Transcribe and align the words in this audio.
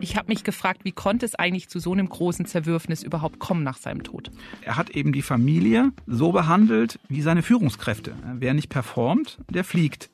Ich 0.00 0.16
habe 0.16 0.28
mich 0.28 0.42
gefragt, 0.42 0.84
wie 0.84 0.92
konnte 0.92 1.26
es 1.26 1.34
eigentlich 1.34 1.68
zu 1.68 1.80
so 1.80 1.92
einem 1.92 2.08
großen 2.08 2.46
Zerwürfnis 2.46 3.02
überhaupt 3.02 3.38
kommen 3.38 3.62
nach 3.62 3.76
seinem 3.76 4.02
Tod? 4.02 4.30
Er 4.62 4.76
hat 4.76 4.90
eben 4.90 5.12
die 5.12 5.22
Familie 5.22 5.92
so 6.06 6.32
behandelt 6.32 6.98
wie 7.08 7.20
seine 7.20 7.42
Führungskräfte. 7.42 8.14
Wer 8.34 8.54
nicht 8.54 8.68
performt, 8.68 9.38
der 9.50 9.64
fliegt. 9.64 10.10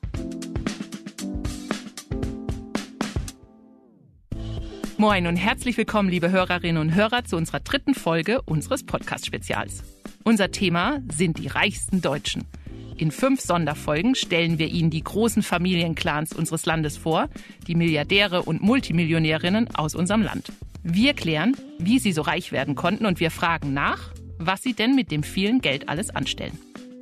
Moin 4.97 5.27
und 5.27 5.35
herzlich 5.35 5.77
willkommen, 5.77 6.09
liebe 6.09 6.31
Hörerinnen 6.31 6.81
und 6.81 6.95
Hörer, 6.95 7.25
zu 7.25 7.37
unserer 7.37 7.59
dritten 7.59 7.93
Folge 7.93 8.41
unseres 8.41 8.83
Podcast-Spezials. 8.85 9.83
Unser 10.23 10.51
Thema 10.51 11.01
sind 11.11 11.37
die 11.37 11.47
reichsten 11.47 12.01
Deutschen. 12.01 12.45
In 12.97 13.11
fünf 13.11 13.41
Sonderfolgen 13.41 14.15
stellen 14.15 14.57
wir 14.57 14.67
Ihnen 14.67 14.89
die 14.89 15.03
großen 15.03 15.43
Familienclans 15.43 16.31
unseres 16.31 16.65
Landes 16.65 16.95
vor, 16.95 17.29
die 17.67 17.75
Milliardäre 17.75 18.43
und 18.43 18.61
Multimillionärinnen 18.61 19.75
aus 19.75 19.95
unserem 19.95 20.21
Land. 20.21 20.53
Wir 20.81 21.13
klären, 21.13 21.57
wie 21.77 21.99
sie 21.99 22.13
so 22.13 22.21
reich 22.21 22.53
werden 22.53 22.75
konnten 22.75 23.05
und 23.05 23.19
wir 23.19 23.31
fragen 23.31 23.73
nach, 23.73 24.13
was 24.37 24.63
sie 24.63 24.73
denn 24.73 24.95
mit 24.95 25.11
dem 25.11 25.23
vielen 25.23 25.59
Geld 25.59 25.89
alles 25.89 26.09
anstellen. 26.09 26.57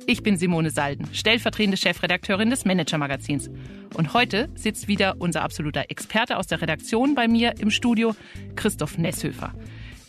Ich 0.06 0.22
bin 0.22 0.36
Simone 0.36 0.70
Salden, 0.70 1.06
stellvertretende 1.12 1.76
Chefredakteurin 1.76 2.50
des 2.50 2.64
Manager-Magazins. 2.64 3.48
Und 3.94 4.14
heute 4.14 4.48
sitzt 4.54 4.88
wieder 4.88 5.16
unser 5.18 5.42
absoluter 5.42 5.84
Experte 5.90 6.38
aus 6.38 6.46
der 6.46 6.60
Redaktion 6.60 7.14
bei 7.14 7.28
mir 7.28 7.54
im 7.58 7.70
Studio, 7.70 8.16
Christoph 8.56 8.98
Nesshöfer. 8.98 9.54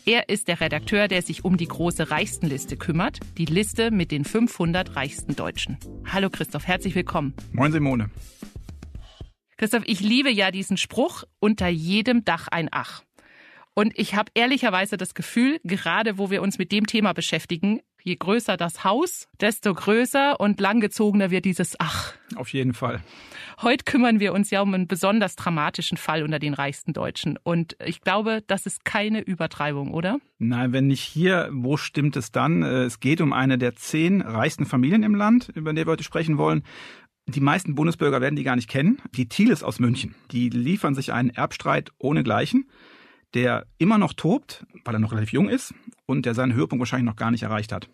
Er 0.08 0.30
ist 0.30 0.48
der 0.48 0.62
Redakteur, 0.62 1.08
der 1.08 1.24
sich 1.24 1.44
um 1.44 1.58
die 1.58 1.68
große 1.68 2.12
Reichstenliste 2.12 2.78
kümmert, 2.78 3.18
die 3.40 3.46
Liste 3.46 3.90
mit 3.90 4.12
den 4.12 4.24
500 4.24 4.96
reichsten 4.96 5.36
Deutschen. 5.36 5.80
Hallo 6.06 6.30
Christoph, 6.30 6.68
herzlich 6.68 6.94
willkommen. 6.94 7.34
Moin 7.54 7.72
Simone. 7.72 8.12
Christoph, 9.58 9.82
ich 9.88 10.02
liebe 10.02 10.30
ja 10.30 10.52
diesen 10.52 10.78
Spruch, 10.78 11.24
unter 11.40 11.68
jedem 11.70 12.24
Dach 12.24 12.48
ein 12.50 12.70
Ach. 12.72 13.02
Und 13.74 13.98
ich 13.98 14.14
habe 14.14 14.32
ehrlicherweise 14.36 14.96
das 14.96 15.16
Gefühl, 15.16 15.60
gerade 15.64 16.20
wo 16.20 16.30
wir 16.30 16.44
uns 16.44 16.60
mit 16.60 16.72
dem 16.72 16.86
Thema 16.86 17.14
beschäftigen, 17.14 17.82
je 18.06 18.16
größer 18.16 18.56
das 18.56 18.84
Haus, 18.84 19.28
desto 19.42 19.74
größer 19.74 20.40
und 20.40 20.62
langgezogener 20.62 21.32
wird 21.32 21.44
dieses 21.44 21.76
Ach. 21.80 22.14
Auf 22.36 22.54
jeden 22.54 22.74
Fall. 22.74 23.02
Heute 23.62 23.84
kümmern 23.84 24.20
wir 24.20 24.34
uns 24.34 24.52
ja 24.52 24.62
um 24.62 24.74
einen 24.74 24.88
besonders 24.88 25.36
dramatischen 25.36 25.98
Fall 25.98 26.24
unter 26.24 26.40
den 26.40 26.54
reichsten 26.54 26.94
Deutschen. 26.94 27.38
Und 27.42 27.76
ich 27.84 28.02
glaube, 28.02 28.44
das 28.46 28.66
ist 28.66 28.86
keine 28.86 29.22
Übertreibung, 29.22 29.94
oder? 29.94 30.20
Nein, 30.38 30.72
wenn 30.72 30.88
nicht 30.88 31.02
hier, 31.02 31.50
wo 31.52 31.78
stimmt 31.78 32.16
es 32.16 32.32
dann? 32.32 32.62
Äh, 32.62 32.84
es 32.84 33.00
geht 33.00 33.22
um 33.22 33.34
eine 33.34 33.58
der 33.58 33.76
zehn 33.76 34.22
reichsten 34.22 34.66
Familien 34.66 35.04
im 35.04 35.16
Land, 35.16 35.50
über 35.56 35.74
die 35.74 35.86
wir 35.86 35.92
heute 35.92 36.04
sprechen 36.04 36.38
wollen. 36.38 36.64
Die 37.28 37.42
meisten 37.42 37.74
Bundesbürger 37.74 38.22
werden 38.22 38.36
die 38.36 38.44
gar 38.44 38.56
nicht 38.56 38.70
kennen. 38.70 39.02
Die 39.16 39.28
Thieles 39.28 39.64
aus 39.64 39.80
München. 39.80 40.14
Die 40.32 40.50
liefern 40.50 40.94
sich 40.94 41.12
einen 41.12 41.32
Erbstreit 41.32 41.90
ohnegleichen, 41.98 42.70
der 43.34 43.66
immer 43.78 43.98
noch 43.98 44.14
tobt, 44.14 44.66
weil 44.84 44.96
er 44.96 45.00
noch 45.00 45.12
relativ 45.12 45.34
jung 45.34 45.50
ist 45.50 45.74
und 46.06 46.26
der 46.26 46.34
seinen 46.34 46.54
Höhepunkt 46.54 46.80
wahrscheinlich 46.80 47.10
noch 47.10 47.16
gar 47.16 47.32
nicht 47.32 47.44
erreicht 47.44 47.72
hat. 47.72 47.90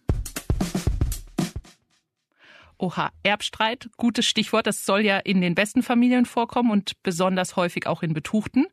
Oha, 2.77 3.11
Erbstreit, 3.21 3.89
gutes 3.95 4.25
Stichwort. 4.25 4.65
Das 4.65 4.85
soll 4.85 5.01
ja 5.01 5.19
in 5.19 5.39
den 5.39 5.53
besten 5.53 5.83
Familien 5.83 6.25
vorkommen 6.25 6.71
und 6.71 7.01
besonders 7.03 7.55
häufig 7.55 7.85
auch 7.85 8.01
in 8.01 8.13
betuchten. 8.13 8.65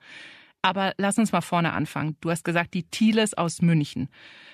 Aber 0.62 0.94
lass 0.96 1.18
uns 1.18 1.30
mal 1.30 1.42
vorne 1.42 1.72
anfangen. 1.72 2.16
Du 2.22 2.30
hast 2.30 2.42
gesagt, 2.42 2.74
die 2.74 2.84
Thieles 2.84 3.34
aus 3.34 3.60
München. 3.60 4.08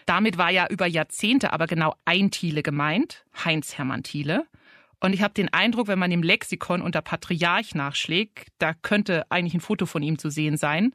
Damit 0.07 0.39
war 0.39 0.51
ja 0.51 0.67
über 0.69 0.87
Jahrzehnte 0.87 1.53
aber 1.53 1.67
genau 1.67 1.95
ein 2.05 2.31
Thiele 2.31 2.63
gemeint, 2.63 3.25
Heinz 3.45 3.79
Hermann 3.79 4.03
Thiele. 4.03 4.45
Und 5.01 5.13
ich 5.13 5.23
habe 5.23 5.35
den 5.35 5.53
Eindruck, 5.53 5.87
wenn 5.87 5.99
man 5.99 6.11
im 6.11 6.23
Lexikon 6.23 6.83
unter 6.83 7.03
Patriarch 7.03 7.75
nachschlägt, 7.75 8.49
da 8.59 8.75
könnte 8.75 9.31
eigentlich 9.31 9.55
ein 9.55 9.61
Foto 9.61 9.87
von 9.87 10.03
ihm 10.03 10.19
zu 10.19 10.31
sehen 10.31 10.57
sein. 10.57 10.95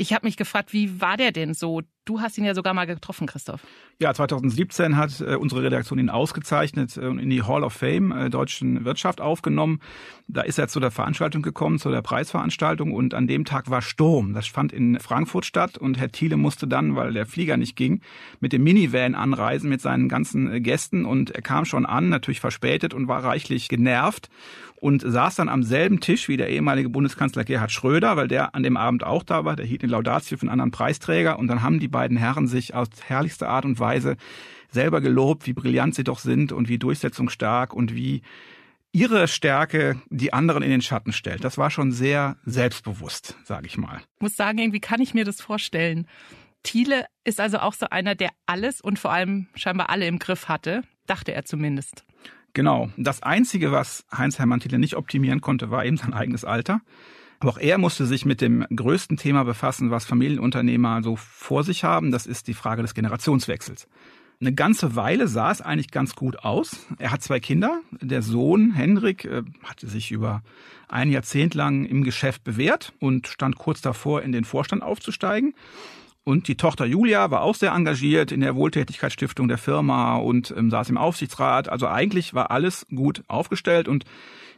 Ich 0.00 0.14
habe 0.14 0.26
mich 0.26 0.38
gefragt, 0.38 0.72
wie 0.72 0.98
war 1.02 1.18
der 1.18 1.30
denn 1.30 1.52
so? 1.52 1.82
Du 2.06 2.20
hast 2.20 2.38
ihn 2.38 2.44
ja 2.44 2.54
sogar 2.54 2.72
mal 2.72 2.86
getroffen, 2.86 3.26
Christoph. 3.26 3.60
Ja, 3.98 4.14
2017 4.14 4.96
hat 4.96 5.20
äh, 5.20 5.34
unsere 5.34 5.62
Redaktion 5.62 5.98
ihn 5.98 6.08
ausgezeichnet 6.08 6.96
und 6.96 7.18
äh, 7.18 7.22
in 7.22 7.28
die 7.28 7.42
Hall 7.42 7.62
of 7.62 7.74
Fame 7.74 8.10
äh, 8.10 8.30
deutschen 8.30 8.86
Wirtschaft 8.86 9.20
aufgenommen. 9.20 9.80
Da 10.26 10.40
ist 10.40 10.58
er 10.58 10.68
zu 10.68 10.80
der 10.80 10.90
Veranstaltung 10.90 11.42
gekommen, 11.42 11.78
zu 11.78 11.90
der 11.90 12.00
Preisveranstaltung 12.00 12.92
und 12.92 13.12
an 13.12 13.26
dem 13.26 13.44
Tag 13.44 13.68
war 13.68 13.82
Sturm. 13.82 14.32
Das 14.32 14.46
fand 14.46 14.72
in 14.72 14.98
Frankfurt 14.98 15.44
statt 15.44 15.76
und 15.76 15.98
Herr 15.98 16.10
Thiele 16.10 16.38
musste 16.38 16.66
dann, 16.66 16.96
weil 16.96 17.12
der 17.12 17.26
Flieger 17.26 17.58
nicht 17.58 17.76
ging, 17.76 18.00
mit 18.40 18.54
dem 18.54 18.62
Minivan 18.62 19.14
anreisen 19.14 19.68
mit 19.68 19.82
seinen 19.82 20.08
ganzen 20.08 20.62
Gästen 20.62 21.04
und 21.04 21.30
er 21.30 21.42
kam 21.42 21.66
schon 21.66 21.84
an, 21.84 22.08
natürlich 22.08 22.40
verspätet 22.40 22.94
und 22.94 23.08
war 23.08 23.22
reichlich 23.22 23.68
genervt 23.68 24.30
und 24.80 25.02
saß 25.06 25.36
dann 25.36 25.48
am 25.48 25.62
selben 25.62 26.00
Tisch 26.00 26.28
wie 26.28 26.36
der 26.36 26.48
ehemalige 26.48 26.88
Bundeskanzler 26.88 27.44
Gerhard 27.44 27.70
Schröder, 27.70 28.16
weil 28.16 28.28
der 28.28 28.54
an 28.54 28.62
dem 28.62 28.76
Abend 28.76 29.04
auch 29.04 29.22
da 29.22 29.44
war. 29.44 29.54
Der 29.54 29.66
hielt 29.66 29.82
eine 29.82 29.92
Laudatio 29.92 30.38
für 30.38 30.42
einen 30.42 30.50
anderen 30.50 30.70
Preisträger 30.70 31.38
und 31.38 31.48
dann 31.48 31.62
haben 31.62 31.78
die 31.78 31.88
beiden 31.90 32.16
Herren 32.16 32.46
sich 32.46 32.74
aus 32.74 32.88
herrlichster 33.06 33.48
Art 33.48 33.64
und 33.64 33.78
Weise 33.78 34.16
selber 34.70 35.00
gelobt, 35.00 35.46
wie 35.46 35.52
brillant 35.52 35.94
sie 35.94 36.04
doch 36.04 36.18
sind 36.18 36.52
und 36.52 36.68
wie 36.68 36.78
durchsetzungsstark 36.78 37.74
und 37.74 37.94
wie 37.94 38.22
ihre 38.92 39.28
Stärke 39.28 40.00
die 40.10 40.32
anderen 40.32 40.62
in 40.62 40.70
den 40.70 40.82
Schatten 40.82 41.12
stellt. 41.12 41.44
Das 41.44 41.58
war 41.58 41.70
schon 41.70 41.92
sehr 41.92 42.36
selbstbewusst, 42.44 43.36
sage 43.44 43.66
ich 43.66 43.76
mal. 43.76 44.00
Ich 44.16 44.22
muss 44.22 44.36
sagen, 44.36 44.58
irgendwie 44.58 44.80
kann 44.80 45.00
ich 45.00 45.14
mir 45.14 45.24
das 45.24 45.40
vorstellen. 45.40 46.06
Thiele 46.62 47.06
ist 47.24 47.40
also 47.40 47.58
auch 47.58 47.74
so 47.74 47.86
einer, 47.88 48.14
der 48.14 48.30
alles 48.46 48.80
und 48.80 48.98
vor 48.98 49.12
allem 49.12 49.48
scheinbar 49.54 49.90
alle 49.90 50.06
im 50.06 50.18
Griff 50.18 50.48
hatte, 50.48 50.82
dachte 51.06 51.32
er 51.32 51.44
zumindest. 51.44 52.04
Genau. 52.52 52.90
Das 52.96 53.22
Einzige, 53.22 53.70
was 53.72 54.04
Heinz-Hermann 54.12 54.60
Thiele 54.60 54.78
nicht 54.78 54.96
optimieren 54.96 55.40
konnte, 55.40 55.70
war 55.70 55.84
eben 55.84 55.96
sein 55.96 56.12
eigenes 56.12 56.44
Alter. 56.44 56.80
Auch 57.42 57.56
er 57.56 57.78
musste 57.78 58.04
sich 58.04 58.26
mit 58.26 58.42
dem 58.42 58.66
größten 58.74 59.16
Thema 59.16 59.44
befassen, 59.44 59.90
was 59.90 60.04
Familienunternehmer 60.04 61.02
so 61.02 61.16
vor 61.16 61.64
sich 61.64 61.84
haben. 61.84 62.10
Das 62.10 62.26
ist 62.26 62.48
die 62.48 62.54
Frage 62.54 62.82
des 62.82 62.92
Generationswechsels. 62.92 63.88
Eine 64.42 64.54
ganze 64.54 64.96
Weile 64.96 65.28
sah 65.28 65.50
es 65.50 65.60
eigentlich 65.60 65.90
ganz 65.90 66.14
gut 66.14 66.38
aus. 66.44 66.86
Er 66.98 67.10
hat 67.10 67.22
zwei 67.22 67.40
Kinder. 67.40 67.80
Der 68.00 68.22
Sohn 68.22 68.72
Henrik 68.72 69.24
äh, 69.24 69.42
hatte 69.62 69.86
sich 69.86 70.12
über 70.12 70.42
ein 70.88 71.10
Jahrzehnt 71.10 71.54
lang 71.54 71.84
im 71.84 72.04
Geschäft 72.04 72.44
bewährt 72.44 72.92
und 73.00 73.26
stand 73.26 73.56
kurz 73.56 73.80
davor, 73.82 74.22
in 74.22 74.32
den 74.32 74.44
Vorstand 74.44 74.82
aufzusteigen. 74.82 75.54
Und 76.22 76.48
die 76.48 76.56
Tochter 76.56 76.84
Julia 76.84 77.30
war 77.30 77.42
auch 77.42 77.54
sehr 77.54 77.72
engagiert 77.72 78.30
in 78.30 78.40
der 78.40 78.54
Wohltätigkeitsstiftung 78.54 79.48
der 79.48 79.58
Firma 79.58 80.16
und 80.16 80.54
ähm, 80.56 80.70
saß 80.70 80.90
im 80.90 80.98
Aufsichtsrat. 80.98 81.68
Also 81.68 81.88
eigentlich 81.88 82.34
war 82.34 82.50
alles 82.50 82.86
gut 82.94 83.22
aufgestellt 83.26 83.88
und 83.88 84.04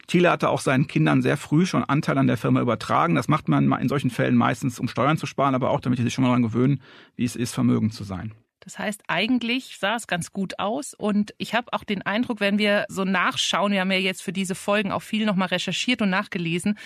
Thiele 0.09 0.31
hatte 0.31 0.49
auch 0.49 0.61
seinen 0.61 0.89
Kindern 0.89 1.23
sehr 1.23 1.37
früh 1.37 1.65
schon 1.65 1.85
Anteil 1.85 2.19
an 2.19 2.27
der 2.27 2.37
Firma 2.37 2.61
übertragen. 2.61 3.15
Das 3.15 3.29
macht 3.29 3.49
man 3.49 3.73
in 3.73 3.89
solchen 3.89 4.11
Fällen 4.11 4.35
meistens, 4.35 4.81
um 4.81 4.89
Steuern 4.89 5.17
zu 5.17 5.27
sparen, 5.27 5.55
aber 5.55 5.71
auch 5.71 5.81
damit 5.81 6.01
die 6.01 6.03
sich 6.03 6.13
schon 6.13 6.23
mal 6.23 6.31
daran 6.31 6.43
gewöhnen, 6.43 6.83
wie 7.15 7.25
es 7.25 7.37
ist, 7.37 7.55
vermögend 7.55 7.95
zu 7.95 8.03
sein. 8.03 8.33
Das 8.65 8.79
heißt, 8.79 9.03
eigentlich 9.09 9.79
sah 9.81 9.97
es 9.97 10.07
ganz 10.07 10.33
gut 10.33 10.61
aus 10.61 10.95
und 10.95 11.35
ich 11.39 11.55
habe 11.55 11.73
auch 11.73 11.83
den 11.83 12.03
Eindruck, 12.03 12.39
wenn 12.39 12.59
wir 12.59 12.85
so 12.89 13.05
nachschauen, 13.05 13.73
wir 13.73 13.81
haben 13.81 13.91
ja 13.91 13.99
jetzt 13.99 14.23
für 14.23 14.33
diese 14.33 14.55
Folgen 14.55 14.93
auch 14.93 15.03
viel 15.03 15.27
nochmal 15.27 15.49
recherchiert 15.49 16.01
und 16.01 16.11
nachgelesen, 16.11 16.79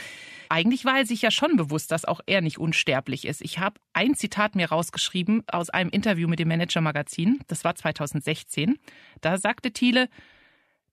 eigentlich 0.48 0.86
war 0.86 0.98
er 0.98 1.06
sich 1.06 1.20
ja 1.20 1.30
schon 1.30 1.56
bewusst, 1.56 1.92
dass 1.92 2.06
auch 2.06 2.20
er 2.24 2.40
nicht 2.40 2.58
unsterblich 2.58 3.26
ist. 3.26 3.42
Ich 3.42 3.58
habe 3.58 3.78
ein 3.92 4.14
Zitat 4.14 4.54
mir 4.54 4.70
rausgeschrieben 4.70 5.42
aus 5.48 5.68
einem 5.68 5.90
Interview 5.90 6.28
mit 6.28 6.38
dem 6.38 6.48
Manager 6.48 6.80
Magazin, 6.80 7.40
das 7.46 7.62
war 7.62 7.74
2016. 7.74 8.78
Da 9.20 9.36
sagte 9.36 9.70
Thiele, 9.70 10.08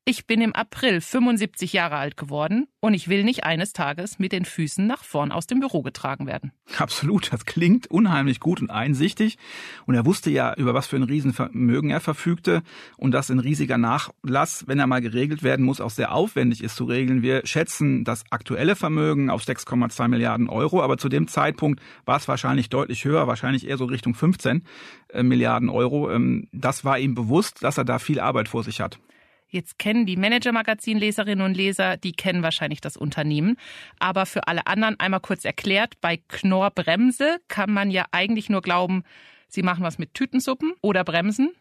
ich 0.06 0.28
bin 0.28 0.42
im 0.42 0.54
April 0.54 1.00
75 1.00 1.72
Jahre 1.72 1.96
alt 1.96 2.18
geworden 2.18 2.68
und 2.82 2.94
ich 2.94 3.08
will 3.08 3.24
nicht 3.24 3.46
eines 3.46 3.72
Tages 3.72 4.20
mit 4.20 4.34
den 4.34 4.44
Füßen 4.44 4.86
nach 4.86 5.02
vorn 5.02 5.32
aus 5.32 5.48
dem 5.48 5.62
Büro 5.62 5.82
getragen 5.82 6.28
werden. 6.28 6.52
Absolut, 6.78 7.32
das 7.32 7.46
klingt 7.46 7.88
unheimlich 7.88 8.42
gut 8.42 8.62
und 8.62 8.70
einsichtig. 8.70 9.38
Und 9.86 9.96
er 9.96 10.06
wusste 10.06 10.30
ja, 10.30 10.54
über 10.56 10.74
was 10.74 10.88
für 10.88 10.98
ein 10.98 11.04
Riesenvermögen 11.04 11.90
er 11.90 12.02
verfügte 12.02 12.64
und 12.98 13.12
dass 13.12 13.30
ein 13.30 13.40
riesiger 13.40 13.78
Nachlass, 13.78 14.66
wenn 14.68 14.80
er 14.80 14.88
mal 14.88 15.02
geregelt 15.02 15.42
werden 15.42 15.66
muss, 15.66 15.80
auch 15.80 15.90
sehr 15.90 16.14
aufwendig 16.14 16.62
ist 16.62 16.76
zu 16.76 16.84
regeln. 16.84 17.22
Wir 17.22 17.46
schätzen 17.46 18.04
das 18.04 18.26
aktuelle 18.30 18.76
Vermögen 18.76 19.30
auf 19.30 19.44
6,2 19.44 20.10
Milliarden 20.10 20.50
Euro, 20.50 20.82
aber 20.82 20.98
zu 20.98 21.08
dem 21.08 21.30
Zeitpunkt 21.30 21.82
war 22.04 22.18
es 22.18 22.28
wahrscheinlich 22.28 22.70
deutlich 22.70 23.06
höher, 23.06 23.28
wahrscheinlich 23.28 23.68
eher 23.70 23.78
so 23.78 23.86
Richtung 23.86 24.16
15 24.16 24.64
äh, 25.10 25.24
Milliarden 25.24 25.70
Euro. 25.70 26.12
Ähm, 26.12 26.50
das 26.52 26.84
war 26.84 27.00
ihm 27.00 27.16
bewusst, 27.16 27.64
dass 27.64 27.78
er 27.78 27.86
da 27.86 28.00
viel 28.00 28.20
Arbeit 28.20 28.50
vor 28.50 28.64
sich 28.66 28.82
hat. 28.82 29.00
Jetzt 29.54 29.78
kennen 29.78 30.08
die 30.08 30.18
Manager-Magazin-Leserinnen 30.18 31.46
und 31.46 31.56
Leser, 31.56 31.96
die 31.96 32.14
kennen 32.14 32.42
wahrscheinlich 32.42 32.82
das 32.82 32.98
Unternehmen. 32.98 33.58
Aber 34.00 34.26
für 34.26 34.48
alle 34.48 34.66
anderen 34.66 35.00
einmal 35.00 35.20
kurz 35.20 35.46
erklärt, 35.46 36.02
bei 36.02 36.18
Knorr 36.28 36.72
Bremse 36.72 37.38
kann 37.48 37.72
man 37.72 37.92
ja 37.92 38.06
eigentlich 38.12 38.50
nur 38.50 38.62
glauben, 38.62 39.04
sie 39.48 39.62
machen 39.62 39.84
was 39.84 40.00
mit 40.00 40.16
Tütensuppen 40.16 40.74
oder 40.82 41.04
Bremsen. 41.04 41.52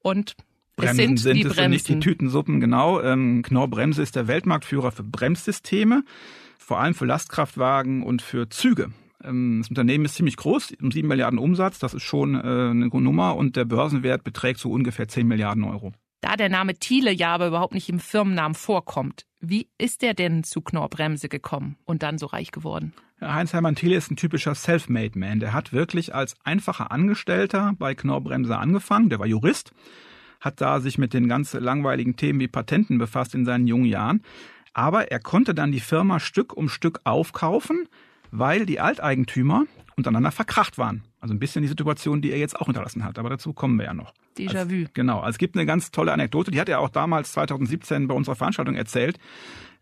Und 0.00 0.36
Bremsen 0.76 0.90
es 0.90 0.96
sind, 0.96 1.16
sind 1.20 1.36
die 1.36 1.42
es 1.44 1.54
Bremsen. 1.54 1.70
nicht 1.70 1.88
die 1.88 2.00
Tütensuppen, 2.00 2.60
genau. 2.60 3.00
Ähm, 3.00 3.42
Knorr 3.42 3.68
Bremse 3.68 4.02
ist 4.02 4.14
der 4.14 4.28
Weltmarktführer 4.28 4.92
für 4.92 5.02
Bremssysteme, 5.02 6.04
vor 6.58 6.80
allem 6.80 6.94
für 6.94 7.06
Lastkraftwagen 7.06 8.02
und 8.02 8.20
für 8.20 8.50
Züge. 8.50 8.92
Ähm, 9.24 9.60
das 9.62 9.70
Unternehmen 9.70 10.04
ist 10.04 10.16
ziemlich 10.16 10.36
groß, 10.36 10.74
um 10.82 10.90
sieben 10.90 11.08
Milliarden 11.08 11.38
Umsatz, 11.38 11.78
das 11.78 11.94
ist 11.94 12.02
schon 12.02 12.34
äh, 12.34 12.38
eine 12.38 12.88
Nummer 12.88 13.36
und 13.36 13.56
der 13.56 13.64
Börsenwert 13.64 14.22
beträgt 14.22 14.60
so 14.60 14.70
ungefähr 14.70 15.08
zehn 15.08 15.26
Milliarden 15.26 15.64
Euro. 15.64 15.94
Da 16.22 16.36
der 16.36 16.48
Name 16.48 16.74
Thiele 16.74 17.12
ja 17.12 17.34
aber 17.34 17.48
überhaupt 17.48 17.74
nicht 17.74 17.88
im 17.88 17.98
Firmennamen 17.98 18.54
vorkommt, 18.54 19.26
Wie 19.40 19.68
ist 19.76 20.02
der 20.02 20.14
denn 20.14 20.44
zu 20.44 20.60
Knorr-Bremse 20.60 21.28
gekommen 21.28 21.76
und 21.84 22.04
dann 22.04 22.16
so 22.16 22.26
reich 22.26 22.52
geworden? 22.52 22.94
Heinz-Hermann 23.20 23.74
Thiele 23.74 23.96
ist 23.96 24.08
ein 24.08 24.16
typischer 24.16 24.54
Self-Made-Man. 24.54 25.40
Der 25.40 25.52
hat 25.52 25.72
wirklich 25.72 26.14
als 26.14 26.36
einfacher 26.44 26.92
Angestellter 26.92 27.74
bei 27.76 27.96
Knorr-Bremse 27.96 28.56
angefangen. 28.56 29.10
Der 29.10 29.18
war 29.18 29.26
Jurist, 29.26 29.72
hat 30.40 30.60
da 30.60 30.78
sich 30.78 30.96
mit 30.96 31.12
den 31.12 31.28
ganz 31.28 31.54
langweiligen 31.54 32.14
Themen 32.14 32.38
wie 32.38 32.46
Patenten 32.46 32.98
befasst 32.98 33.34
in 33.34 33.44
seinen 33.44 33.66
jungen 33.66 33.86
Jahren. 33.86 34.22
Aber 34.74 35.10
er 35.10 35.18
konnte 35.18 35.54
dann 35.54 35.72
die 35.72 35.80
Firma 35.80 36.20
Stück 36.20 36.56
um 36.56 36.68
Stück 36.68 37.00
aufkaufen, 37.02 37.88
weil 38.30 38.64
die 38.64 38.78
Alteigentümer 38.78 39.64
untereinander 39.96 40.30
verkracht 40.30 40.78
waren. 40.78 41.02
Also 41.18 41.34
ein 41.34 41.40
bisschen 41.40 41.62
die 41.62 41.68
Situation, 41.68 42.22
die 42.22 42.30
er 42.30 42.38
jetzt 42.38 42.60
auch 42.60 42.66
hinterlassen 42.66 43.04
hat. 43.04 43.18
Aber 43.18 43.28
dazu 43.28 43.52
kommen 43.52 43.76
wir 43.76 43.86
ja 43.86 43.94
noch. 43.94 44.14
Déjà-vu. 44.36 44.74
Also, 44.74 44.90
genau. 44.94 45.18
Also 45.18 45.30
es 45.30 45.38
gibt 45.38 45.56
eine 45.56 45.66
ganz 45.66 45.90
tolle 45.90 46.12
Anekdote, 46.12 46.50
die 46.50 46.60
hat 46.60 46.68
er 46.68 46.80
auch 46.80 46.88
damals 46.88 47.32
2017 47.32 48.08
bei 48.08 48.14
unserer 48.14 48.36
Veranstaltung 48.36 48.74
erzählt, 48.74 49.18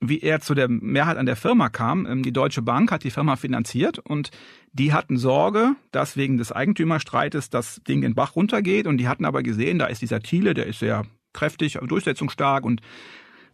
wie 0.01 0.21
er 0.21 0.41
zu 0.41 0.55
der 0.55 0.69
Mehrheit 0.69 1.19
an 1.19 1.27
der 1.27 1.37
Firma 1.37 1.69
kam. 1.69 2.07
Ähm, 2.07 2.23
die 2.23 2.33
Deutsche 2.33 2.63
Bank 2.63 2.91
hat 2.91 3.05
die 3.05 3.11
Firma 3.11 3.37
finanziert 3.37 3.99
und 3.99 4.31
die 4.73 4.93
hatten 4.93 5.17
Sorge, 5.17 5.77
dass 5.93 6.17
wegen 6.17 6.39
des 6.39 6.53
Eigentümerstreites 6.53 7.51
das 7.51 7.83
Ding 7.87 8.01
den 8.01 8.15
Bach 8.15 8.37
runtergeht 8.37 8.87
und 8.87 8.99
die 8.99 9.09
hatten 9.09 9.25
aber 9.25 9.43
gesehen, 9.43 9.79
da 9.79 9.87
ist 9.87 10.03
dieser 10.03 10.21
Thiele, 10.21 10.55
der 10.55 10.67
ist 10.67 10.79
sehr 10.79 11.05
kräftig, 11.33 11.79
durchsetzungsstark 11.81 12.65
und 12.65 12.81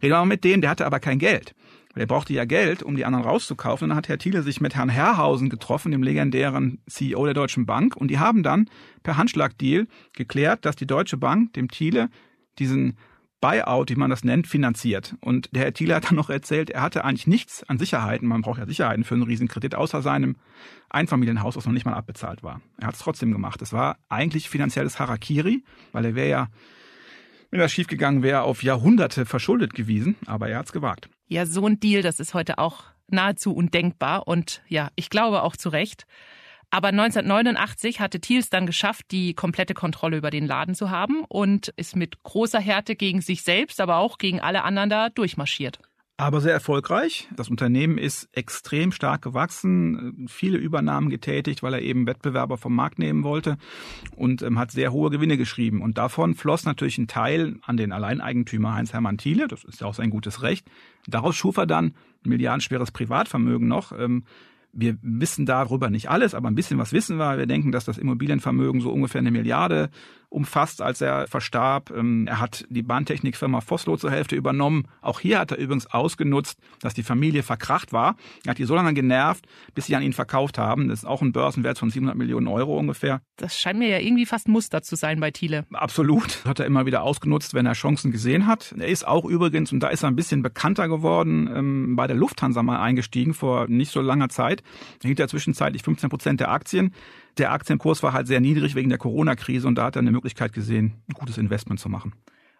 reden 0.01 0.13
wir 0.13 0.19
mal 0.19 0.25
mit 0.25 0.43
dem, 0.43 0.61
der 0.61 0.69
hatte 0.69 0.85
aber 0.85 0.99
kein 0.99 1.19
Geld. 1.19 1.53
Der 1.97 2.05
brauchte 2.05 2.33
ja 2.33 2.45
Geld, 2.45 2.83
um 2.83 2.95
die 2.95 3.05
anderen 3.05 3.25
rauszukaufen. 3.25 3.85
Und 3.85 3.89
dann 3.89 3.97
hat 3.97 4.07
Herr 4.07 4.17
Thiele 4.17 4.43
sich 4.43 4.61
mit 4.61 4.75
Herrn 4.75 4.89
Herrhausen 4.89 5.49
getroffen, 5.49 5.91
dem 5.91 6.03
legendären 6.03 6.79
CEO 6.87 7.25
der 7.25 7.33
Deutschen 7.33 7.65
Bank. 7.65 7.95
Und 7.95 8.09
die 8.09 8.19
haben 8.19 8.43
dann 8.43 8.69
per 9.03 9.17
Handschlagdeal 9.17 9.87
geklärt, 10.13 10.65
dass 10.65 10.75
die 10.75 10.87
Deutsche 10.87 11.17
Bank 11.17 11.53
dem 11.53 11.69
Thiele 11.69 12.09
diesen 12.59 12.97
Buyout, 13.39 13.91
wie 13.91 13.95
man 13.95 14.09
das 14.09 14.23
nennt, 14.23 14.47
finanziert. 14.47 15.15
Und 15.21 15.49
der 15.53 15.63
Herr 15.63 15.73
Thiele 15.73 15.95
hat 15.95 16.05
dann 16.05 16.15
noch 16.15 16.29
erzählt, 16.29 16.69
er 16.71 16.81
hatte 16.81 17.05
eigentlich 17.05 17.27
nichts 17.27 17.63
an 17.63 17.77
Sicherheiten, 17.77 18.27
man 18.27 18.41
braucht 18.41 18.59
ja 18.59 18.65
Sicherheiten 18.65 19.03
für 19.03 19.13
einen 19.13 19.23
Riesenkredit, 19.23 19.75
außer 19.75 20.01
seinem 20.01 20.37
Einfamilienhaus, 20.89 21.55
was 21.55 21.65
noch 21.65 21.73
nicht 21.73 21.85
mal 21.85 21.93
abbezahlt 21.93 22.41
war. 22.41 22.61
Er 22.79 22.87
hat 22.87 22.95
es 22.95 23.01
trotzdem 23.01 23.31
gemacht. 23.31 23.61
Es 23.61 23.73
war 23.73 23.97
eigentlich 24.09 24.49
finanzielles 24.49 24.99
Harakiri, 24.99 25.63
weil 25.91 26.05
er 26.05 26.15
wäre 26.15 26.29
ja, 26.29 26.47
wenn 27.51 27.59
das 27.59 27.71
schiefgegangen 27.71 28.23
wäre, 28.23 28.41
auf 28.41 28.63
Jahrhunderte 28.63 29.25
verschuldet 29.25 29.73
gewesen, 29.75 30.15
aber 30.25 30.49
er 30.49 30.57
hat 30.57 30.65
es 30.65 30.71
gewagt. 30.71 31.09
Ja, 31.27 31.45
so 31.45 31.67
ein 31.67 31.79
Deal, 31.79 32.01
das 32.01 32.19
ist 32.19 32.33
heute 32.33 32.57
auch 32.57 32.83
nahezu 33.09 33.53
undenkbar 33.53 34.27
und 34.27 34.61
ja, 34.67 34.89
ich 34.95 35.09
glaube 35.09 35.43
auch 35.43 35.57
zu 35.57 35.69
Recht. 35.69 36.05
Aber 36.69 36.89
1989 36.89 37.99
hatte 37.99 38.19
Thiels 38.19 38.49
dann 38.49 38.65
geschafft, 38.65 39.11
die 39.11 39.33
komplette 39.33 39.73
Kontrolle 39.73 40.17
über 40.17 40.31
den 40.31 40.45
Laden 40.45 40.75
zu 40.75 40.89
haben 40.89 41.23
und 41.27 41.69
ist 41.77 41.95
mit 41.95 42.23
großer 42.23 42.59
Härte 42.59 42.95
gegen 42.95 43.21
sich 43.21 43.41
selbst, 43.41 43.79
aber 43.79 43.97
auch 43.97 44.17
gegen 44.17 44.41
alle 44.41 44.63
anderen 44.63 44.89
da 44.89 45.09
durchmarschiert. 45.09 45.79
Aber 46.19 46.41
sehr 46.41 46.53
erfolgreich. 46.53 47.27
Das 47.35 47.47
Unternehmen 47.47 47.99
ist 47.99 48.27
extrem 48.31 48.91
stark 48.91 49.21
gewachsen, 49.21 50.25
viele 50.27 50.57
Übernahmen 50.57 51.11
getätigt, 51.11 51.61
weil 51.61 51.75
er 51.75 51.81
eben 51.83 52.07
Wettbewerber 52.07 52.57
vom 52.57 52.73
Markt 52.73 52.97
nehmen 52.97 53.23
wollte 53.23 53.57
und 54.15 54.41
ähm, 54.41 54.57
hat 54.57 54.71
sehr 54.71 54.91
hohe 54.91 55.11
Gewinne 55.11 55.37
geschrieben. 55.37 55.79
Und 55.79 55.99
davon 55.99 56.33
floss 56.33 56.65
natürlich 56.65 56.97
ein 56.97 57.07
Teil 57.07 57.57
an 57.61 57.77
den 57.77 57.91
Alleineigentümer 57.91 58.73
Heinz-Hermann 58.73 59.19
Thiele, 59.19 59.47
das 59.47 59.63
ist 59.63 59.81
ja 59.81 59.85
auch 59.85 59.93
sein 59.93 60.09
gutes 60.09 60.41
Recht. 60.41 60.67
Daraus 61.05 61.35
schuf 61.35 61.57
er 61.57 61.67
dann 61.67 61.93
ein 62.25 62.29
milliardenschweres 62.29 62.91
Privatvermögen 62.91 63.67
noch, 63.67 63.91
ähm, 63.91 64.23
wir 64.73 64.97
wissen 65.01 65.45
darüber 65.45 65.89
nicht 65.89 66.09
alles, 66.09 66.35
aber 66.35 66.49
ein 66.49 66.55
bisschen 66.55 66.77
was 66.77 66.93
wissen 66.93 67.17
wir. 67.17 67.37
Wir 67.37 67.47
denken, 67.47 67.71
dass 67.71 67.85
das 67.85 67.97
Immobilienvermögen 67.97 68.79
so 68.79 68.91
ungefähr 68.91 69.19
eine 69.19 69.31
Milliarde 69.31 69.89
umfasst, 70.29 70.81
als 70.81 71.01
er 71.01 71.27
verstarb. 71.27 71.91
Ähm, 71.95 72.27
er 72.27 72.39
hat 72.39 72.65
die 72.69 72.83
Bahntechnikfirma 72.83 73.61
Vossloh 73.61 73.97
zur 73.97 74.11
Hälfte 74.11 74.35
übernommen. 74.35 74.87
Auch 75.01 75.19
hier 75.19 75.39
hat 75.39 75.51
er 75.51 75.57
übrigens 75.57 75.87
ausgenutzt, 75.87 76.59
dass 76.81 76.93
die 76.93 77.03
Familie 77.03 77.43
verkracht 77.43 77.93
war. 77.93 78.15
Er 78.45 78.51
hat 78.51 78.57
die 78.57 78.65
so 78.65 78.75
lange 78.75 78.93
genervt, 78.93 79.45
bis 79.73 79.85
sie 79.85 79.95
an 79.95 80.03
ihn 80.03 80.13
verkauft 80.13 80.57
haben. 80.57 80.89
Das 80.89 80.99
ist 80.99 81.05
auch 81.05 81.21
ein 81.21 81.31
Börsenwert 81.31 81.79
von 81.79 81.89
700 81.89 82.17
Millionen 82.17 82.47
Euro 82.47 82.77
ungefähr. 82.77 83.21
Das 83.37 83.57
scheint 83.57 83.79
mir 83.79 83.87
ja 83.87 83.99
irgendwie 83.99 84.25
fast 84.25 84.47
Muster 84.47 84.81
zu 84.81 84.95
sein 84.95 85.19
bei 85.19 85.31
Thiele. 85.31 85.65
Absolut. 85.73 86.39
Das 86.43 86.45
hat 86.45 86.59
er 86.59 86.65
immer 86.65 86.85
wieder 86.85 87.03
ausgenutzt, 87.03 87.53
wenn 87.53 87.65
er 87.65 87.73
Chancen 87.73 88.11
gesehen 88.11 88.47
hat. 88.47 88.75
Er 88.77 88.87
ist 88.87 89.07
auch 89.07 89.25
übrigens, 89.25 89.71
und 89.71 89.79
da 89.79 89.89
ist 89.89 90.03
er 90.03 90.09
ein 90.09 90.15
bisschen 90.15 90.41
bekannter 90.41 90.87
geworden, 90.87 91.49
ähm, 91.53 91.95
bei 91.95 92.07
der 92.07 92.15
Lufthansa 92.15 92.63
mal 92.63 92.79
eingestiegen 92.79 93.33
vor 93.33 93.67
nicht 93.67 93.91
so 93.91 94.01
langer 94.01 94.29
Zeit. 94.29 94.61
Er 95.03 95.07
hielt 95.07 95.19
ja 95.19 95.27
zwischenzeitlich 95.27 95.83
15 95.83 96.09
Prozent 96.09 96.39
der 96.39 96.51
Aktien. 96.51 96.93
Der 97.37 97.51
Aktienkurs 97.51 98.03
war 98.03 98.13
halt 98.13 98.27
sehr 98.27 98.39
niedrig 98.39 98.75
wegen 98.75 98.89
der 98.89 98.97
Corona-Krise 98.97 99.67
und 99.67 99.75
da 99.75 99.85
hat 99.85 99.95
er 99.95 100.01
eine 100.01 100.11
Möglichkeit 100.11 100.53
gesehen, 100.53 101.03
ein 101.07 101.13
gutes 101.13 101.37
Investment 101.37 101.79
zu 101.79 101.89
machen. 101.89 102.13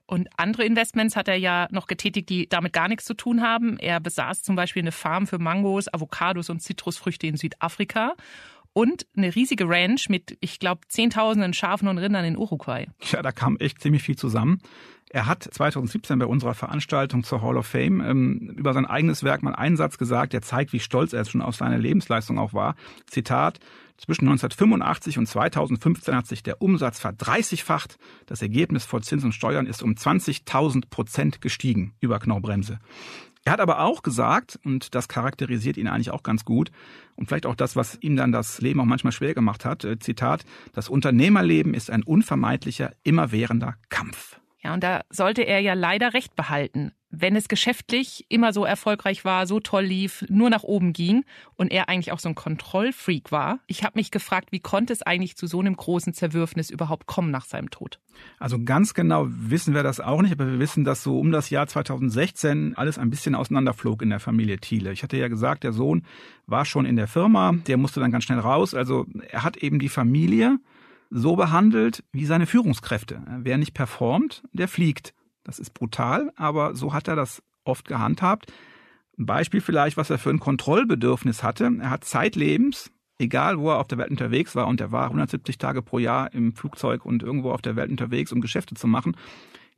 Und 0.06 0.30
andere 0.38 0.64
Investments 0.64 1.18
hat 1.18 1.28
er 1.28 1.36
ja 1.36 1.68
noch 1.72 1.88
getätigt, 1.88 2.30
die 2.30 2.48
damit 2.48 2.72
gar 2.72 2.88
nichts 2.88 3.04
zu 3.04 3.14
tun 3.14 3.42
haben. 3.42 3.78
Er 3.78 4.00
besaß 4.00 4.42
zum 4.42 4.56
Beispiel 4.56 4.82
eine 4.82 4.94
Farm 4.94 5.28
für 5.28 5.38
Mangos, 5.38 5.94
Avocados 5.94 6.50
und 6.50 6.62
Zitrusfrüchte 6.62 7.28
in 7.28 7.36
Südafrika 7.36 8.14
und 8.72 9.06
eine 9.18 9.36
riesige 9.36 9.68
Ranch 9.68 10.08
mit, 10.08 10.38
ich 10.40 10.60
glaube, 10.60 10.82
Zehntausenden 10.88 11.54
Schafen 11.54 11.88
und 11.88 11.98
Rindern 11.98 12.24
in 12.24 12.38
Uruguay. 12.38 12.88
Ja, 13.12 13.22
da 13.22 13.32
kam 13.32 13.58
echt 13.58 13.82
ziemlich 13.82 14.04
viel 14.04 14.16
zusammen. 14.16 14.62
Er 15.10 15.26
hat 15.26 15.44
2017 15.44 16.20
bei 16.20 16.26
unserer 16.26 16.54
Veranstaltung 16.54 17.24
zur 17.24 17.42
Hall 17.42 17.58
of 17.58 17.66
Fame 17.66 18.02
ähm, 18.02 18.56
über 18.58 18.74
sein 18.74 18.86
eigenes 18.86 19.24
Werk 19.24 19.42
mal 19.42 19.56
einen 19.56 19.78
Satz 19.78 19.98
gesagt, 19.98 20.34
der 20.34 20.42
zeigt, 20.42 20.74
wie 20.74 20.82
stolz 20.82 21.14
er 21.14 21.24
schon 21.24 21.42
auf 21.42 21.56
seine 21.56 21.78
Lebensleistung 21.78 22.38
auch 22.38 22.54
war. 22.54 22.76
Zitat, 23.06 23.60
zwischen 23.98 24.28
1985 24.28 25.18
und 25.18 25.28
2015 25.28 26.16
hat 26.16 26.28
sich 26.28 26.44
der 26.44 26.62
Umsatz 26.62 27.00
verdreißigfacht. 27.00 27.98
Das 28.26 28.42
Ergebnis 28.42 28.86
vor 28.86 29.02
Zins 29.02 29.24
und 29.24 29.32
Steuern 29.32 29.66
ist 29.66 29.82
um 29.82 29.94
20.000 29.94 30.90
Prozent 30.90 31.42
gestiegen 31.42 31.94
über 32.00 32.20
Knorrbremse. 32.20 32.80
Er 33.46 33.54
hat 33.54 33.62
aber 33.62 33.80
auch 33.80 34.04
gesagt, 34.04 34.60
und 34.66 34.94
das 34.94 35.08
charakterisiert 35.08 35.78
ihn 35.78 35.88
eigentlich 35.88 36.12
auch 36.12 36.22
ganz 36.22 36.44
gut, 36.44 36.70
und 37.16 37.28
vielleicht 37.28 37.46
auch 37.46 37.56
das, 37.56 37.78
was 37.78 37.98
ihm 38.02 38.18
dann 38.18 38.34
das 38.34 38.60
Leben 38.60 38.82
auch 38.82 38.86
manchmal 38.86 39.14
schwer 39.14 39.34
gemacht 39.34 39.64
hat, 39.64 39.86
äh, 39.86 39.98
Zitat, 40.00 40.44
das 40.74 40.90
Unternehmerleben 40.90 41.74
ist 41.74 41.90
ein 41.90 42.04
unvermeidlicher, 42.04 42.92
immerwährender 43.04 43.76
Kampf. 43.88 44.38
Ja, 44.64 44.74
und 44.74 44.84
da 44.84 45.02
sollte 45.10 45.44
er 45.44 45.60
ja 45.60 45.74
leider 45.74 46.14
recht 46.14 46.36
behalten. 46.36 46.92
Wenn 47.10 47.38
es 47.38 47.48
geschäftlich 47.48 48.26
immer 48.28 48.52
so 48.52 48.66
erfolgreich 48.66 49.24
war, 49.24 49.48
so 49.48 49.62
toll 49.62 49.86
lief, 49.86 50.26
nur 50.28 50.50
nach 50.50 50.64
oben 50.64 50.92
ging 50.92 51.24
und 51.56 51.72
er 51.72 51.88
eigentlich 51.88 52.12
auch 52.12 52.20
so 52.20 52.28
ein 52.28 52.36
Kontrollfreak 52.36 53.32
war. 53.32 53.60
Ich 53.68 53.84
habe 53.84 53.98
mich 53.98 54.12
gefragt, 54.12 54.52
wie 54.52 54.60
konnte 54.60 54.92
es 54.92 55.04
eigentlich 55.04 55.38
zu 55.38 55.48
so 55.48 55.62
einem 55.62 55.78
großen 55.78 56.14
Zerwürfnis 56.14 56.70
überhaupt 56.70 57.08
kommen 57.08 57.32
nach 57.32 57.46
seinem 57.46 57.70
Tod? 57.70 58.02
Also 58.40 58.62
ganz 58.62 58.94
genau 58.94 59.28
wissen 59.30 59.74
wir 59.74 59.84
das 59.84 60.02
auch 60.02 60.22
nicht, 60.22 60.34
aber 60.34 60.48
wir 60.48 60.60
wissen, 60.60 60.84
dass 60.84 61.02
so 61.02 61.18
um 61.18 61.32
das 61.32 61.50
Jahr 61.50 61.68
2016 61.68 62.76
alles 62.76 62.98
ein 62.98 63.10
bisschen 63.10 63.36
auseinanderflog 63.36 64.02
in 64.02 64.10
der 64.10 64.20
Familie 64.20 64.58
Thiele. 64.58 64.92
Ich 64.92 65.02
hatte 65.02 65.16
ja 65.16 65.30
gesagt, 65.30 65.64
der 65.64 65.72
Sohn 65.72 66.04
war 66.46 66.66
schon 66.66 66.86
in 66.86 66.98
der 66.98 67.08
Firma, 67.08 67.54
der 67.54 67.78
musste 67.78 68.02
dann 68.02 68.12
ganz 68.12 68.26
schnell 68.26 68.40
raus. 68.40 68.74
Also 68.74 69.06
er 69.30 69.44
hat 69.44 69.56
eben 69.56 69.80
die 69.80 69.90
Familie 69.90 70.60
so 71.10 71.36
behandelt 71.36 72.04
wie 72.12 72.26
seine 72.26 72.46
Führungskräfte. 72.46 73.22
Wer 73.40 73.58
nicht 73.58 73.74
performt, 73.74 74.44
der 74.54 74.68
fliegt. 74.68 75.14
Das 75.44 75.60
ist 75.60 75.74
brutal, 75.74 76.32
aber 76.36 76.76
so 76.76 76.94
hat 76.94 77.08
er 77.08 77.16
das 77.16 77.42
oft 77.64 77.88
gehandhabt. 77.88 78.52
Beispiel 79.18 79.62
vielleicht, 79.62 79.98
was 79.98 80.10
er 80.10 80.20
für 80.20 80.30
ein 80.30 80.40
Kontrollbedürfnis 80.40 81.44
hatte. 81.44 81.72
Er 81.82 81.90
hat 81.90 82.04
zeitlebens, 82.04 82.92
egal 83.18 83.60
wo 83.60 83.70
er 83.72 83.80
auf 83.80 83.88
der 83.88 83.98
Welt 83.98 84.12
unterwegs 84.12 84.56
war, 84.56 84.68
und 84.68 84.80
er 84.80 84.92
war 84.92 85.06
170 85.06 85.58
Tage 85.58 85.82
pro 85.82 86.00
Jahr 86.00 86.34
im 86.34 86.54
Flugzeug 86.54 87.06
und 87.06 87.24
irgendwo 87.24 87.52
auf 87.52 87.62
der 87.62 87.76
Welt 87.76 87.90
unterwegs, 87.90 88.32
um 88.32 88.42
Geschäfte 88.42 88.76
zu 88.76 88.88
machen, 88.88 89.16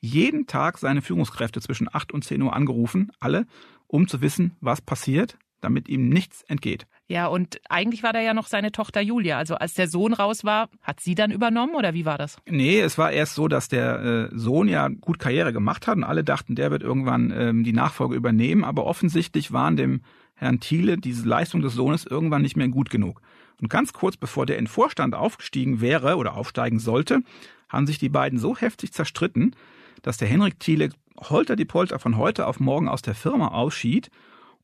jeden 0.01 0.48
Tag 0.48 0.77
seine 0.77 1.01
Führungskräfte 1.01 1.62
zwischen 1.62 1.88
8 1.91 2.13
und 2.13 2.24
10 2.24 2.41
Uhr 2.41 2.55
angerufen, 2.55 3.12
alle, 3.19 3.45
um 3.88 4.07
zu 4.07 4.21
wissen, 4.21 4.55
was 4.62 4.81
passiert, 4.81 5.38
damit 5.62 5.89
ihm 5.89 6.09
nichts 6.09 6.43
entgeht. 6.43 6.86
Ja, 7.10 7.25
und 7.25 7.60
eigentlich 7.70 8.04
war 8.04 8.13
da 8.13 8.22
ja 8.22 8.36
noch 8.36 8.46
seine 8.46 8.72
Tochter 8.72 9.01
Julia. 9.01 9.39
Also 9.39 9.56
als 9.56 9.74
der 9.74 9.88
Sohn 9.88 10.13
raus 10.13 10.44
war, 10.44 10.70
hat 10.84 11.00
sie 11.00 11.16
dann 11.16 11.32
übernommen 11.32 11.74
oder 11.74 11.96
wie 11.96 12.06
war 12.06 12.20
das? 12.20 12.38
Nee, 12.48 12.80
es 12.80 13.00
war 13.00 13.12
erst 13.12 13.34
so, 13.34 13.48
dass 13.48 13.68
der 13.68 14.30
äh, 14.32 14.38
Sohn 14.38 14.68
ja 14.68 14.88
gut 14.89 15.18
Karriere 15.18 15.51
gemacht 15.51 15.88
hat 15.88 15.98
und 15.98 16.04
alle 16.04 16.24
dachten, 16.24 16.54
der 16.54 16.70
wird 16.70 16.84
irgendwann 16.84 17.34
ähm, 17.36 17.63
die 17.63 17.74
Nachfolge 17.74 18.16
übernehmen. 18.16 18.63
Aber 18.63 18.86
offensichtlich 18.86 19.51
waren 19.51 19.75
dem 19.75 20.01
Herrn 20.36 20.60
Thiele 20.60 20.98
diese 20.98 21.28
Leistung 21.28 21.62
des 21.62 21.74
Sohnes 21.74 22.06
irgendwann 22.06 22.44
nicht 22.44 22.56
mehr 22.56 22.68
gut 22.68 22.92
genug. 22.92 23.22
Und 23.60 23.70
ganz 23.70 23.92
kurz 23.92 24.16
bevor 24.16 24.46
der 24.46 24.60
in 24.60 24.68
Vorstand 24.68 25.16
aufgestiegen 25.16 25.82
wäre 25.82 26.16
oder 26.16 26.38
aufsteigen 26.38 26.78
sollte, 26.78 27.22
haben 27.70 27.88
sich 27.88 27.98
die 27.98 28.10
beiden 28.10 28.38
so 28.38 28.56
heftig 28.56 28.94
zerstritten, 28.94 29.56
dass 30.04 30.18
der 30.18 30.28
Henrik 30.28 30.60
Thiele 30.60 30.89
holter 31.18 31.56
die 31.56 31.66
Polter 31.66 31.98
von 31.98 32.18
heute 32.18 32.46
auf 32.46 32.60
morgen 32.60 32.88
aus 32.88 33.01
der 33.01 33.16
Firma 33.16 33.48
ausschied 33.48 34.12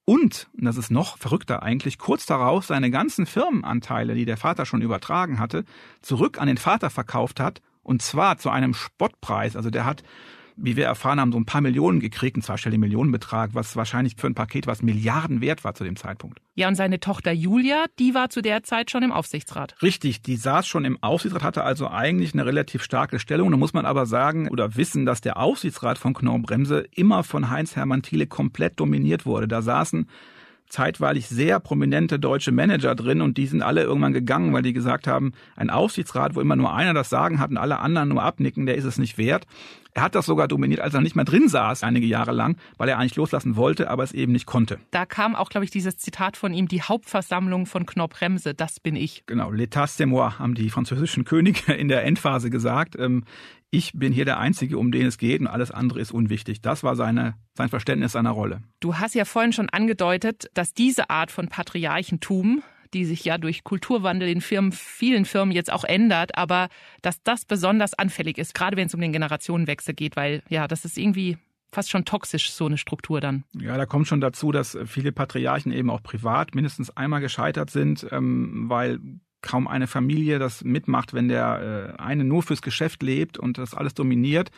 und, 0.05 0.47
und 0.55 0.65
das 0.65 0.77
ist 0.77 0.91
noch 0.91 1.17
verrückter 1.17 1.63
eigentlich, 1.63 1.97
kurz 1.97 2.25
darauf 2.25 2.65
seine 2.65 2.91
ganzen 2.91 3.25
Firmenanteile, 3.25 4.13
die 4.13 4.25
der 4.25 4.37
Vater 4.37 4.65
schon 4.65 4.81
übertragen 4.81 5.39
hatte, 5.39 5.65
zurück 6.01 6.39
an 6.39 6.47
den 6.47 6.57
Vater 6.57 6.91
verkauft 6.91 7.39
hat 7.39 7.61
und 7.81 8.01
zwar 8.01 8.37
zu 8.37 8.49
einem 8.49 8.73
Spottpreis. 8.73 9.55
Also 9.55 9.69
der 9.69 9.85
hat 9.85 10.03
wie 10.57 10.75
wir 10.75 10.85
erfahren 10.85 11.19
haben, 11.19 11.31
so 11.31 11.37
ein 11.37 11.45
paar 11.45 11.61
Millionen 11.61 11.99
gekriegt, 11.99 12.35
einen 12.35 12.43
zweistelligen 12.43 12.81
Millionenbetrag, 12.81 13.51
was 13.53 13.75
wahrscheinlich 13.75 14.15
für 14.17 14.27
ein 14.27 14.35
Paket 14.35 14.67
was 14.67 14.81
Milliarden 14.81 15.41
wert 15.41 15.63
war 15.63 15.75
zu 15.75 15.83
dem 15.83 15.95
Zeitpunkt. 15.95 16.39
Ja, 16.55 16.67
und 16.67 16.75
seine 16.75 16.99
Tochter 16.99 17.31
Julia, 17.31 17.85
die 17.99 18.13
war 18.13 18.29
zu 18.29 18.41
der 18.41 18.63
Zeit 18.63 18.91
schon 18.91 19.03
im 19.03 19.11
Aufsichtsrat. 19.11 19.75
Richtig, 19.81 20.21
die 20.21 20.37
saß 20.37 20.65
schon 20.67 20.85
im 20.85 21.01
Aufsichtsrat, 21.03 21.43
hatte 21.43 21.63
also 21.63 21.89
eigentlich 21.89 22.33
eine 22.33 22.45
relativ 22.45 22.83
starke 22.83 23.19
Stellung. 23.19 23.51
Da 23.51 23.57
muss 23.57 23.73
man 23.73 23.85
aber 23.85 24.05
sagen 24.05 24.47
oder 24.49 24.75
wissen, 24.75 25.05
dass 25.05 25.21
der 25.21 25.37
Aufsichtsrat 25.37 25.97
von 25.97 26.13
Knorr-Bremse 26.13 26.85
immer 26.91 27.23
von 27.23 27.49
Heinz-Hermann 27.49 28.01
Thiele 28.01 28.27
komplett 28.27 28.79
dominiert 28.79 29.25
wurde. 29.25 29.47
Da 29.47 29.61
saßen 29.61 30.07
zeitweilig 30.67 31.27
sehr 31.27 31.59
prominente 31.59 32.19
deutsche 32.19 32.51
Manager 32.51 32.95
drin 32.95 33.21
und 33.21 33.37
die 33.37 33.47
sind 33.47 33.61
alle 33.61 33.83
irgendwann 33.83 34.13
gegangen, 34.13 34.53
weil 34.53 34.63
die 34.63 34.73
gesagt 34.73 35.07
haben, 35.07 35.33
ein 35.55 35.69
Aufsichtsrat, 35.69 36.35
wo 36.35 36.41
immer 36.41 36.55
nur 36.55 36.73
einer 36.73 36.93
das 36.93 37.09
Sagen 37.09 37.39
hat 37.39 37.51
und 37.51 37.57
alle 37.57 37.79
anderen 37.79 38.09
nur 38.09 38.23
abnicken, 38.23 38.65
der 38.65 38.75
ist 38.75 38.85
es 38.85 38.97
nicht 38.97 39.17
wert. 39.17 39.45
Er 39.95 40.03
hat 40.03 40.13
das 40.13 40.25
sogar 40.25 40.49
dominiert, 40.49 40.81
als 40.81 40.93
er 40.93 40.99
nicht 40.99 41.15
mehr 41.15 41.23
drin 41.23 41.47
saß, 41.47 41.81
einige 41.83 42.05
Jahre 42.05 42.33
lang, 42.33 42.57
weil 42.77 42.89
er 42.89 42.99
eigentlich 42.99 43.15
loslassen 43.15 43.55
wollte, 43.55 43.89
aber 43.89 44.03
es 44.03 44.11
eben 44.11 44.33
nicht 44.33 44.45
konnte. 44.45 44.77
Da 44.91 45.05
kam 45.05 45.35
auch, 45.37 45.49
glaube 45.49 45.63
ich, 45.63 45.71
dieses 45.71 45.95
Zitat 45.95 46.35
von 46.35 46.53
ihm, 46.53 46.67
die 46.67 46.81
Hauptversammlung 46.81 47.65
von 47.65 47.85
Knorr-Bremse, 47.85 48.53
das 48.53 48.81
bin 48.81 48.97
ich. 48.97 49.23
Genau, 49.25 49.51
l'état 49.51 49.87
c'est 49.87 50.05
moi, 50.05 50.37
haben 50.37 50.53
die 50.53 50.69
französischen 50.69 51.23
Könige 51.23 51.71
in 51.73 51.87
der 51.87 52.03
Endphase 52.03 52.49
gesagt. 52.49 52.97
Ähm, 52.99 53.23
ich 53.71 53.93
bin 53.93 54.11
hier 54.11 54.25
der 54.25 54.37
Einzige, 54.37 54.77
um 54.77 54.91
den 54.91 55.05
es 55.05 55.17
geht 55.17 55.39
und 55.39 55.47
alles 55.47 55.71
andere 55.71 56.01
ist 56.01 56.11
unwichtig. 56.11 56.61
Das 56.61 56.83
war 56.83 56.97
seine, 56.97 57.35
sein 57.53 57.69
Verständnis 57.69 58.11
seiner 58.11 58.31
Rolle. 58.31 58.63
Du 58.81 58.97
hast 58.97 59.15
ja 59.15 59.23
vorhin 59.23 59.53
schon 59.53 59.69
angedeutet, 59.69 60.49
dass 60.53 60.73
diese 60.73 61.09
Art 61.09 61.31
von 61.31 61.47
Patriarchentum 61.47 62.63
die 62.95 63.05
sich 63.05 63.25
ja 63.25 63.37
durch 63.37 63.63
Kulturwandel 63.63 64.29
in 64.29 64.41
Firmen, 64.41 64.71
vielen 64.71 65.25
Firmen 65.25 65.53
jetzt 65.53 65.71
auch 65.71 65.83
ändert, 65.83 66.37
aber 66.37 66.69
dass 67.01 67.21
das 67.23 67.45
besonders 67.45 67.93
anfällig 67.93 68.37
ist, 68.37 68.55
gerade 68.55 68.77
wenn 68.77 68.87
es 68.87 68.93
um 68.95 69.01
den 69.01 69.11
Generationenwechsel 69.11 69.93
geht, 69.93 70.15
weil 70.15 70.41
ja, 70.49 70.67
das 70.67 70.85
ist 70.85 70.97
irgendwie 70.97 71.37
fast 71.71 71.91
schon 71.91 72.05
toxisch, 72.05 72.51
so 72.51 72.65
eine 72.65 72.77
Struktur 72.77 73.19
dann. 73.19 73.43
Ja, 73.59 73.75
da 73.75 73.85
kommt 73.85 74.07
schon 74.07 74.21
dazu, 74.21 74.53
dass 74.53 74.77
viele 74.85 75.11
Patriarchen 75.11 75.73
eben 75.73 75.89
auch 75.89 76.01
privat 76.01 76.55
mindestens 76.55 76.89
einmal 76.95 77.19
gescheitert 77.19 77.69
sind, 77.69 78.07
ähm, 78.11 78.69
weil 78.69 78.99
kaum 79.41 79.67
eine 79.67 79.87
Familie 79.87 80.39
das 80.39 80.63
mitmacht, 80.63 81.13
wenn 81.13 81.27
der 81.27 81.95
äh, 81.97 82.01
eine 82.01 82.23
nur 82.23 82.43
fürs 82.43 82.61
Geschäft 82.61 83.03
lebt 83.03 83.37
und 83.37 83.57
das 83.57 83.73
alles 83.73 83.93
dominiert. 83.93 84.51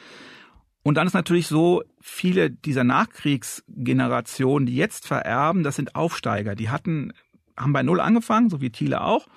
Und 0.84 0.96
dann 0.96 1.06
ist 1.08 1.14
natürlich 1.14 1.48
so, 1.48 1.84
viele 2.00 2.50
dieser 2.50 2.86
Nachkriegsgenerationen, 2.86 4.68
die 4.68 4.76
jetzt 4.76 5.06
vererben, 5.06 5.64
das 5.64 5.76
sind 5.76 5.96
Aufsteiger. 5.96 6.56
Die 6.56 6.70
hatten 6.70 7.12
haben 7.58 7.74
bei 7.74 7.84
Null 7.84 8.00
angefangen, 8.00 8.50
so 8.50 8.62
wie 8.62 8.70
Thiele 8.70 9.02
auch. 9.02 9.28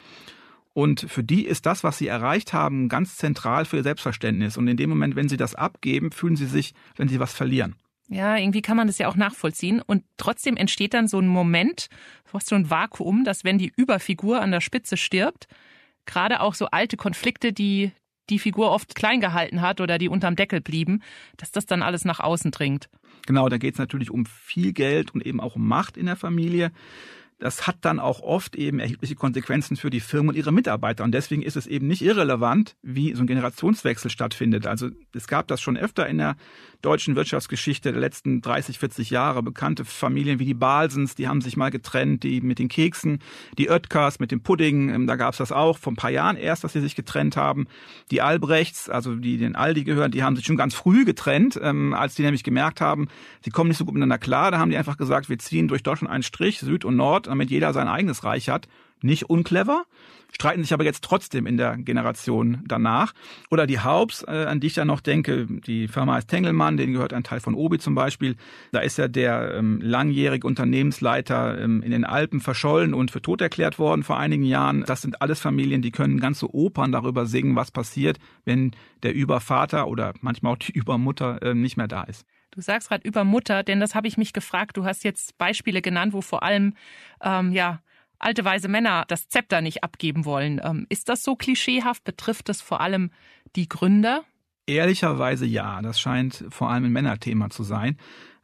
Und 0.72 1.00
für 1.08 1.24
die 1.24 1.46
ist 1.46 1.66
das, 1.66 1.82
was 1.82 1.98
sie 1.98 2.06
erreicht 2.06 2.52
haben, 2.52 2.88
ganz 2.88 3.16
zentral 3.16 3.64
für 3.64 3.78
ihr 3.78 3.82
Selbstverständnis. 3.82 4.56
Und 4.56 4.68
in 4.68 4.76
dem 4.76 4.90
Moment, 4.90 5.16
wenn 5.16 5.28
sie 5.28 5.36
das 5.36 5.54
abgeben, 5.54 6.12
fühlen 6.12 6.36
sie 6.36 6.46
sich, 6.46 6.74
wenn 6.96 7.08
sie 7.08 7.18
was 7.18 7.32
verlieren. 7.32 7.74
Ja, 8.08 8.36
irgendwie 8.36 8.62
kann 8.62 8.76
man 8.76 8.86
das 8.86 8.98
ja 8.98 9.08
auch 9.08 9.16
nachvollziehen. 9.16 9.80
Und 9.80 10.04
trotzdem 10.16 10.56
entsteht 10.56 10.94
dann 10.94 11.08
so 11.08 11.18
ein 11.20 11.28
Moment, 11.28 11.88
so 12.44 12.54
ein 12.54 12.70
Vakuum, 12.70 13.24
dass 13.24 13.44
wenn 13.44 13.58
die 13.58 13.72
Überfigur 13.76 14.40
an 14.40 14.50
der 14.50 14.60
Spitze 14.60 14.96
stirbt, 14.96 15.46
gerade 16.06 16.40
auch 16.40 16.54
so 16.54 16.66
alte 16.66 16.96
Konflikte, 16.96 17.52
die 17.52 17.92
die 18.28 18.38
Figur 18.38 18.70
oft 18.70 18.94
klein 18.94 19.20
gehalten 19.20 19.60
hat 19.60 19.80
oder 19.80 19.98
die 19.98 20.08
unterm 20.08 20.36
Deckel 20.36 20.60
blieben, 20.60 21.02
dass 21.36 21.50
das 21.50 21.66
dann 21.66 21.82
alles 21.82 22.04
nach 22.04 22.20
außen 22.20 22.52
dringt. 22.52 22.88
Genau, 23.26 23.48
da 23.48 23.58
geht 23.58 23.74
es 23.74 23.78
natürlich 23.78 24.10
um 24.10 24.24
viel 24.26 24.72
Geld 24.72 25.12
und 25.14 25.26
eben 25.26 25.40
auch 25.40 25.56
um 25.56 25.66
Macht 25.66 25.96
in 25.96 26.06
der 26.06 26.16
Familie 26.16 26.72
das 27.40 27.66
hat 27.66 27.78
dann 27.80 27.98
auch 27.98 28.20
oft 28.20 28.54
eben 28.54 28.78
erhebliche 28.78 29.14
Konsequenzen 29.14 29.76
für 29.76 29.90
die 29.90 30.00
Firmen 30.00 30.28
und 30.30 30.36
ihre 30.36 30.52
Mitarbeiter. 30.52 31.04
Und 31.04 31.12
deswegen 31.12 31.42
ist 31.42 31.56
es 31.56 31.66
eben 31.66 31.88
nicht 31.88 32.02
irrelevant, 32.02 32.76
wie 32.82 33.14
so 33.14 33.22
ein 33.22 33.26
Generationswechsel 33.26 34.10
stattfindet. 34.10 34.66
Also 34.66 34.90
es 35.14 35.26
gab 35.26 35.48
das 35.48 35.60
schon 35.60 35.76
öfter 35.76 36.06
in 36.06 36.18
der 36.18 36.36
deutschen 36.82 37.16
Wirtschaftsgeschichte 37.16 37.92
der 37.92 38.00
letzten 38.00 38.42
30, 38.42 38.78
40 38.78 39.10
Jahre. 39.10 39.42
Bekannte 39.42 39.84
Familien 39.84 40.38
wie 40.38 40.44
die 40.44 40.54
Balsens, 40.54 41.14
die 41.14 41.28
haben 41.28 41.40
sich 41.40 41.56
mal 41.56 41.70
getrennt, 41.70 42.22
die 42.22 42.40
mit 42.42 42.58
den 42.58 42.68
Keksen, 42.68 43.20
die 43.58 43.70
Oetkers 43.70 44.18
mit 44.18 44.30
dem 44.30 44.42
Pudding, 44.42 44.90
ähm, 44.90 45.06
da 45.06 45.16
gab 45.16 45.32
es 45.32 45.38
das 45.38 45.52
auch 45.52 45.78
vor 45.78 45.92
ein 45.92 45.96
paar 45.96 46.10
Jahren 46.10 46.36
erst, 46.36 46.64
dass 46.64 46.74
sie 46.74 46.80
sich 46.80 46.94
getrennt 46.94 47.36
haben. 47.36 47.66
Die 48.10 48.20
Albrechts, 48.20 48.88
also 48.90 49.14
die 49.14 49.38
den 49.38 49.56
Aldi 49.56 49.84
gehören, 49.84 50.10
die 50.10 50.22
haben 50.22 50.36
sich 50.36 50.44
schon 50.44 50.56
ganz 50.56 50.74
früh 50.74 51.04
getrennt, 51.04 51.58
ähm, 51.62 51.94
als 51.94 52.14
die 52.14 52.22
nämlich 52.22 52.44
gemerkt 52.44 52.80
haben, 52.80 53.08
sie 53.42 53.50
kommen 53.50 53.68
nicht 53.68 53.78
so 53.78 53.84
gut 53.84 53.94
miteinander 53.94 54.18
klar. 54.18 54.50
Da 54.50 54.58
haben 54.58 54.70
die 54.70 54.76
einfach 54.76 54.96
gesagt, 54.96 55.28
wir 55.28 55.38
ziehen 55.38 55.68
durch 55.68 55.82
Deutschland 55.82 56.12
einen 56.12 56.22
Strich, 56.22 56.60
Süd 56.60 56.84
und 56.84 56.96
Nord 56.96 57.28
damit 57.30 57.50
jeder 57.50 57.72
sein 57.72 57.88
eigenes 57.88 58.24
Reich 58.24 58.48
hat. 58.48 58.68
Nicht 59.02 59.30
unclever, 59.30 59.84
streiten 60.32 60.62
sich 60.62 60.72
aber 60.74 60.84
jetzt 60.84 61.02
trotzdem 61.02 61.46
in 61.46 61.56
der 61.56 61.76
Generation 61.78 62.62
danach. 62.66 63.12
Oder 63.50 63.66
die 63.66 63.80
Haubs, 63.80 64.22
äh, 64.22 64.44
an 64.44 64.60
die 64.60 64.66
ich 64.66 64.76
ja 64.76 64.84
noch 64.84 65.00
denke, 65.00 65.46
die 65.46 65.88
Firma 65.88 66.14
heißt 66.14 66.28
Tengelmann, 66.28 66.76
denen 66.76 66.92
gehört 66.92 67.12
ein 67.12 67.24
Teil 67.24 67.40
von 67.40 67.54
Obi 67.54 67.78
zum 67.78 67.94
Beispiel. 67.94 68.36
Da 68.72 68.80
ist 68.80 68.98
ja 68.98 69.08
der 69.08 69.54
ähm, 69.54 69.80
langjährige 69.82 70.46
Unternehmensleiter 70.46 71.60
ähm, 71.60 71.82
in 71.82 71.90
den 71.90 72.04
Alpen 72.04 72.40
verschollen 72.40 72.94
und 72.94 73.10
für 73.10 73.22
tot 73.22 73.40
erklärt 73.40 73.78
worden 73.78 74.02
vor 74.02 74.18
einigen 74.18 74.44
Jahren. 74.44 74.84
Das 74.86 75.02
sind 75.02 75.22
alles 75.22 75.40
Familien, 75.40 75.82
die 75.82 75.92
können 75.92 76.20
ganze 76.20 76.54
Opern 76.54 76.92
darüber 76.92 77.26
singen, 77.26 77.56
was 77.56 77.70
passiert, 77.70 78.18
wenn 78.44 78.72
der 79.02 79.14
Übervater 79.14 79.88
oder 79.88 80.12
manchmal 80.20 80.52
auch 80.52 80.58
die 80.58 80.72
Übermutter 80.72 81.42
äh, 81.42 81.54
nicht 81.54 81.76
mehr 81.76 81.88
da 81.88 82.02
ist. 82.02 82.26
Du 82.50 82.60
sagst 82.60 82.88
gerade 82.88 83.06
über 83.06 83.24
Mutter, 83.24 83.62
denn 83.62 83.80
das 83.80 83.94
habe 83.94 84.08
ich 84.08 84.16
mich 84.16 84.32
gefragt. 84.32 84.76
Du 84.76 84.84
hast 84.84 85.04
jetzt 85.04 85.38
Beispiele 85.38 85.82
genannt, 85.82 86.12
wo 86.12 86.20
vor 86.20 86.42
allem 86.42 86.74
ähm, 87.22 87.52
ja 87.52 87.80
alte 88.18 88.44
weise 88.44 88.68
Männer 88.68 89.04
das 89.08 89.28
Zepter 89.28 89.60
nicht 89.60 89.82
abgeben 89.82 90.24
wollen. 90.24 90.60
Ähm, 90.62 90.86
ist 90.88 91.08
das 91.08 91.22
so 91.22 91.36
klischeehaft? 91.36 92.04
Betrifft 92.04 92.48
das 92.48 92.60
vor 92.60 92.80
allem 92.80 93.10
die 93.56 93.68
Gründer? 93.68 94.24
Ehrlicherweise 94.66 95.46
ja. 95.46 95.80
Das 95.82 96.00
scheint 96.00 96.44
vor 96.50 96.70
allem 96.70 96.84
ein 96.84 96.92
Männerthema 96.92 97.50
zu 97.50 97.62
sein. 97.62 97.96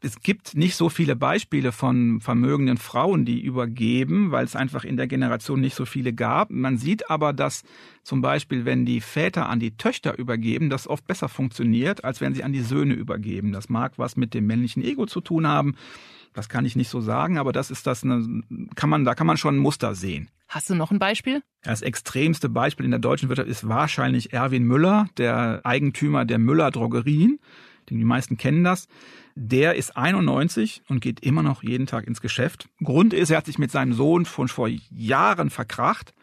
Es 0.02 0.20
gibt 0.20 0.54
nicht 0.54 0.76
so 0.76 0.90
viele 0.90 1.16
Beispiele 1.16 1.72
von 1.72 2.20
vermögenden 2.20 2.76
Frauen, 2.76 3.24
die 3.24 3.40
übergeben, 3.40 4.30
weil 4.30 4.44
es 4.44 4.54
einfach 4.54 4.84
in 4.84 4.96
der 4.96 5.06
Generation 5.06 5.60
nicht 5.60 5.74
so 5.74 5.86
viele 5.86 6.12
gab. 6.12 6.50
Man 6.50 6.76
sieht 6.76 7.10
aber, 7.10 7.32
dass 7.32 7.62
zum 8.02 8.20
Beispiel, 8.20 8.66
wenn 8.66 8.84
die 8.84 9.00
Väter 9.00 9.48
an 9.48 9.58
die 9.58 9.76
Töchter 9.76 10.18
übergeben, 10.18 10.68
das 10.68 10.86
oft 10.86 11.06
besser 11.06 11.28
funktioniert, 11.28 12.04
als 12.04 12.20
wenn 12.20 12.34
sie 12.34 12.44
an 12.44 12.52
die 12.52 12.60
Söhne 12.60 12.94
übergeben. 12.94 13.52
Das 13.52 13.70
mag 13.70 13.94
was 13.96 14.16
mit 14.16 14.34
dem 14.34 14.46
männlichen 14.46 14.84
Ego 14.84 15.06
zu 15.06 15.22
tun 15.22 15.46
haben. 15.46 15.76
Das 16.34 16.50
kann 16.50 16.66
ich 16.66 16.76
nicht 16.76 16.90
so 16.90 17.00
sagen, 17.00 17.38
aber 17.38 17.52
das 17.52 17.70
ist 17.70 17.86
das, 17.86 18.04
eine, 18.04 18.42
kann 18.74 18.90
man, 18.90 19.06
da 19.06 19.14
kann 19.14 19.26
man 19.26 19.38
schon 19.38 19.56
ein 19.56 19.60
Muster 19.60 19.94
sehen. 19.94 20.28
Hast 20.48 20.68
du 20.68 20.74
noch 20.74 20.90
ein 20.90 20.98
Beispiel? 20.98 21.42
Das 21.62 21.80
extremste 21.80 22.50
Beispiel 22.50 22.84
in 22.84 22.90
der 22.90 23.00
deutschen 23.00 23.30
Wirtschaft 23.30 23.48
ist 23.48 23.66
wahrscheinlich 23.66 24.34
Erwin 24.34 24.64
Müller, 24.64 25.08
der 25.16 25.62
Eigentümer 25.64 26.26
der 26.26 26.38
Müller 26.38 26.70
Drogerien. 26.70 27.40
Die 27.90 28.04
meisten 28.04 28.36
kennen 28.36 28.64
das. 28.64 28.88
Der 29.34 29.74
ist 29.74 29.96
91 29.96 30.82
und 30.88 31.00
geht 31.00 31.20
immer 31.20 31.42
noch 31.42 31.62
jeden 31.62 31.86
Tag 31.86 32.06
ins 32.06 32.20
Geschäft. 32.20 32.68
Grund 32.82 33.12
ist, 33.12 33.30
er 33.30 33.38
hat 33.38 33.46
sich 33.46 33.58
mit 33.58 33.70
seinem 33.70 33.92
Sohn 33.92 34.24
schon 34.24 34.48
vor 34.48 34.68
Jahren 34.68 35.50
verkracht 35.50 36.14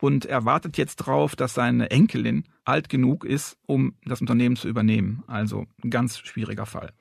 und 0.00 0.26
er 0.26 0.44
wartet 0.44 0.76
jetzt 0.76 1.00
darauf, 1.00 1.36
dass 1.36 1.54
seine 1.54 1.90
Enkelin 1.90 2.44
alt 2.64 2.88
genug 2.88 3.24
ist, 3.24 3.56
um 3.66 3.94
das 4.04 4.20
Unternehmen 4.20 4.56
zu 4.56 4.68
übernehmen. 4.68 5.22
Also 5.26 5.66
ganz 5.88 6.18
schwieriger 6.18 6.66
Fall. 6.66 6.92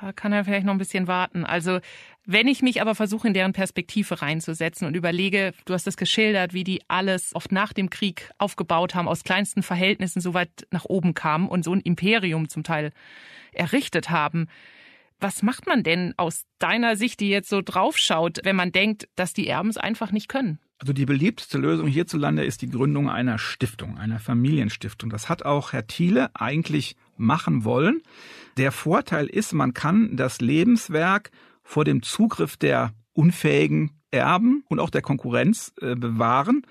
Da 0.00 0.12
kann 0.12 0.32
er 0.32 0.44
vielleicht 0.44 0.66
noch 0.66 0.72
ein 0.72 0.78
bisschen 0.78 1.06
warten. 1.06 1.44
Also 1.44 1.80
wenn 2.24 2.48
ich 2.48 2.60
mich 2.60 2.80
aber 2.80 2.94
versuche, 2.94 3.28
in 3.28 3.34
deren 3.34 3.52
Perspektive 3.52 4.20
reinzusetzen 4.20 4.86
und 4.86 4.96
überlege, 4.96 5.52
du 5.64 5.74
hast 5.74 5.86
es 5.86 5.96
geschildert, 5.96 6.52
wie 6.52 6.64
die 6.64 6.82
alles 6.88 7.34
oft 7.34 7.52
nach 7.52 7.72
dem 7.72 7.88
Krieg 7.88 8.30
aufgebaut 8.38 8.94
haben, 8.94 9.08
aus 9.08 9.22
kleinsten 9.22 9.62
Verhältnissen 9.62 10.20
so 10.20 10.34
weit 10.34 10.66
nach 10.70 10.84
oben 10.84 11.14
kamen 11.14 11.48
und 11.48 11.64
so 11.64 11.72
ein 11.72 11.80
Imperium 11.80 12.48
zum 12.48 12.64
Teil 12.64 12.92
errichtet 13.52 14.10
haben. 14.10 14.48
Was 15.20 15.42
macht 15.42 15.66
man 15.66 15.82
denn 15.82 16.14
aus 16.16 16.44
deiner 16.58 16.96
Sicht, 16.96 17.20
die 17.20 17.30
jetzt 17.30 17.48
so 17.48 17.62
draufschaut, 17.62 18.40
wenn 18.42 18.56
man 18.56 18.72
denkt, 18.72 19.08
dass 19.14 19.32
die 19.32 19.46
Erben 19.46 19.70
es 19.70 19.78
einfach 19.78 20.12
nicht 20.12 20.28
können? 20.28 20.58
Also 20.78 20.92
die 20.92 21.06
beliebteste 21.06 21.56
Lösung 21.56 21.86
hierzulande 21.86 22.44
ist 22.44 22.60
die 22.60 22.68
Gründung 22.68 23.08
einer 23.08 23.38
Stiftung, 23.38 23.96
einer 23.96 24.18
Familienstiftung. 24.18 25.08
Das 25.08 25.30
hat 25.30 25.44
auch 25.44 25.72
Herr 25.72 25.86
Thiele 25.86 26.30
eigentlich 26.34 26.96
machen 27.16 27.64
wollen. 27.64 28.02
Der 28.56 28.72
Vorteil 28.72 29.26
ist, 29.26 29.52
man 29.52 29.74
kann 29.74 30.16
das 30.16 30.40
Lebenswerk 30.40 31.30
vor 31.62 31.84
dem 31.84 32.02
Zugriff 32.02 32.56
der 32.56 32.92
unfähigen 33.12 33.92
Erben 34.10 34.64
und 34.68 34.80
auch 34.80 34.90
der 34.90 35.02
Konkurrenz 35.02 35.72
äh, 35.80 35.94
bewahren, 35.94 36.62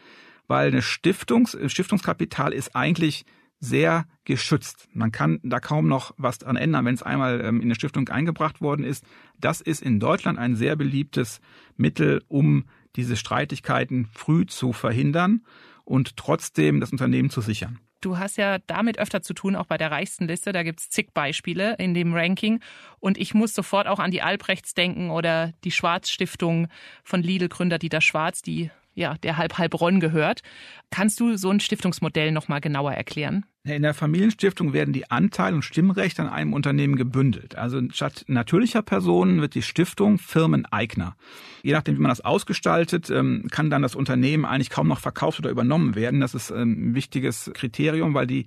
weil 0.47 0.69
eine 0.69 0.81
Stiftungs 0.81 1.57
Stiftungskapital 1.67 2.53
ist 2.53 2.75
eigentlich 2.75 3.25
sehr 3.59 4.05
geschützt. 4.25 4.87
Man 4.93 5.11
kann 5.11 5.39
da 5.43 5.59
kaum 5.59 5.87
noch 5.87 6.13
was 6.17 6.39
dran 6.39 6.55
ändern, 6.55 6.85
wenn 6.85 6.95
es 6.95 7.03
einmal 7.03 7.41
ähm, 7.41 7.57
in 7.57 7.67
eine 7.67 7.75
Stiftung 7.75 8.07
eingebracht 8.09 8.61
worden 8.61 8.83
ist. 8.83 9.05
Das 9.39 9.61
ist 9.61 9.81
in 9.81 9.99
Deutschland 9.99 10.37
ein 10.37 10.55
sehr 10.55 10.75
beliebtes 10.75 11.39
Mittel, 11.77 12.23
um 12.27 12.65
diese 12.95 13.17
Streitigkeiten 13.17 14.07
früh 14.13 14.45
zu 14.45 14.73
verhindern 14.73 15.45
und 15.83 16.17
trotzdem 16.17 16.79
das 16.79 16.91
Unternehmen 16.91 17.29
zu 17.29 17.41
sichern. 17.41 17.79
Du 18.05 18.19
hast 18.19 18.37
ja 18.37 18.59
damit 18.67 18.99
öfter 18.99 19.23
zu 19.23 19.33
tun, 19.33 19.55
auch 19.55 19.65
bei 19.65 19.79
der 19.79 19.89
reichsten 19.89 20.27
Liste. 20.27 20.51
Da 20.51 20.61
gibt 20.61 20.79
es 20.79 20.91
zig 20.91 21.07
Beispiele 21.15 21.73
in 21.79 21.95
dem 21.95 22.13
Ranking. 22.13 22.59
Und 22.99 23.17
ich 23.17 23.33
muss 23.33 23.55
sofort 23.55 23.87
auch 23.87 23.97
an 23.97 24.11
die 24.11 24.21
Albrechts 24.21 24.75
denken 24.75 25.09
oder 25.09 25.53
die 25.63 25.71
Schwarz-Stiftung 25.71 26.67
von 27.03 27.23
Lidl-Gründer 27.23 27.79
Dieter 27.79 28.01
Schwarz, 28.01 28.43
die 28.43 28.69
ja, 28.95 29.15
der 29.21 29.37
halb 29.37 29.57
Heilbronn 29.57 29.99
gehört. 29.99 30.41
Kannst 30.89 31.19
du 31.19 31.37
so 31.37 31.49
ein 31.49 31.59
Stiftungsmodell 31.59 32.31
nochmal 32.31 32.61
genauer 32.61 32.93
erklären? 32.93 33.45
In 33.65 33.81
der 33.81 33.93
Familienstiftung 33.93 34.73
werden 34.73 34.93
die 34.93 35.09
Anteile 35.09 35.55
und 35.55 35.63
Stimmrechte 35.63 36.21
an 36.21 36.29
einem 36.29 36.53
Unternehmen 36.53 36.95
gebündelt. 36.95 37.55
Also 37.55 37.81
statt 37.91 38.23
natürlicher 38.27 38.83
Personen 38.83 39.41
wird 39.41 39.55
die 39.55 39.63
Stiftung 39.63 40.17
Firmeneigner. 40.17 41.15
Je 41.63 41.73
nachdem, 41.73 41.95
wie 41.95 42.01
man 42.01 42.09
das 42.09 42.21
ausgestaltet, 42.21 43.09
ähm, 43.09 43.47
kann 43.51 43.69
dann 43.69 43.81
das 43.81 43.95
Unternehmen 43.95 44.45
eigentlich 44.45 44.69
kaum 44.69 44.87
noch 44.87 44.99
verkauft 44.99 45.39
oder 45.39 45.49
übernommen 45.49 45.95
werden. 45.95 46.21
Das 46.21 46.35
ist 46.35 46.51
ähm, 46.51 46.91
ein 46.91 46.95
wichtiges 46.95 47.51
Kriterium, 47.53 48.13
weil 48.13 48.27
die 48.27 48.45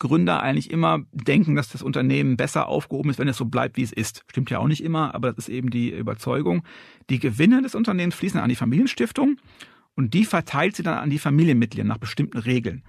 Gründer 0.00 0.42
eigentlich 0.42 0.70
immer 0.70 1.04
denken, 1.12 1.54
dass 1.54 1.68
das 1.68 1.82
Unternehmen 1.82 2.36
besser 2.36 2.66
aufgehoben 2.66 3.10
ist, 3.10 3.18
wenn 3.18 3.28
es 3.28 3.36
so 3.36 3.44
bleibt, 3.44 3.76
wie 3.76 3.82
es 3.82 3.92
ist. 3.92 4.24
Stimmt 4.28 4.50
ja 4.50 4.58
auch 4.58 4.66
nicht 4.66 4.82
immer, 4.82 5.14
aber 5.14 5.32
das 5.32 5.46
ist 5.46 5.54
eben 5.54 5.70
die 5.70 5.90
Überzeugung. 5.90 6.64
Die 7.10 7.20
Gewinne 7.20 7.62
des 7.62 7.74
Unternehmens 7.74 8.14
fließen 8.14 8.40
an 8.40 8.48
die 8.48 8.56
Familienstiftung 8.56 9.36
und 9.96 10.14
die 10.14 10.24
verteilt 10.24 10.76
sie 10.76 10.82
dann 10.82 10.98
an 10.98 11.10
die 11.10 11.18
Familienmitglieder 11.18 11.86
nach 11.86 11.98
bestimmten 11.98 12.38
Regeln. 12.38 12.82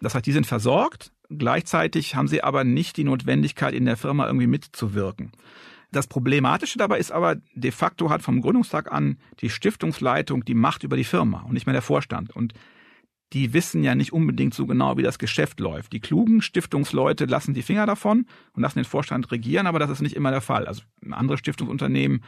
Das 0.00 0.14
heißt, 0.14 0.26
die 0.26 0.32
sind 0.32 0.46
versorgt, 0.46 1.12
gleichzeitig 1.28 2.14
haben 2.14 2.28
sie 2.28 2.42
aber 2.42 2.64
nicht 2.64 2.96
die 2.96 3.04
Notwendigkeit, 3.04 3.74
in 3.74 3.84
der 3.84 3.96
Firma 3.96 4.26
irgendwie 4.26 4.46
mitzuwirken. 4.46 5.32
Das 5.92 6.06
Problematische 6.06 6.78
dabei 6.78 6.98
ist 6.98 7.12
aber, 7.12 7.36
de 7.54 7.70
facto 7.70 8.08
hat 8.08 8.22
vom 8.22 8.40
Gründungstag 8.40 8.90
an 8.90 9.18
die 9.40 9.50
Stiftungsleitung 9.50 10.44
die 10.44 10.54
Macht 10.54 10.84
über 10.84 10.96
die 10.96 11.04
Firma 11.04 11.42
und 11.42 11.52
nicht 11.52 11.66
mehr 11.66 11.74
der 11.74 11.82
Vorstand. 11.82 12.34
Und 12.34 12.54
die 13.32 13.52
wissen 13.52 13.82
ja 13.82 13.94
nicht 13.94 14.12
unbedingt 14.12 14.54
so 14.54 14.66
genau, 14.66 14.96
wie 14.96 15.02
das 15.02 15.18
Geschäft 15.18 15.60
läuft. 15.60 15.92
Die 15.92 16.00
klugen 16.00 16.42
Stiftungsleute 16.42 17.24
lassen 17.24 17.54
die 17.54 17.62
Finger 17.62 17.86
davon 17.86 18.26
und 18.52 18.62
lassen 18.62 18.78
den 18.78 18.84
Vorstand 18.84 19.30
regieren, 19.30 19.66
aber 19.66 19.78
das 19.78 19.90
ist 19.90 20.02
nicht 20.02 20.16
immer 20.16 20.30
der 20.30 20.40
Fall. 20.40 20.66
Also 20.66 20.82
andere 21.10 21.38
Stiftungsunternehmen, 21.38 22.22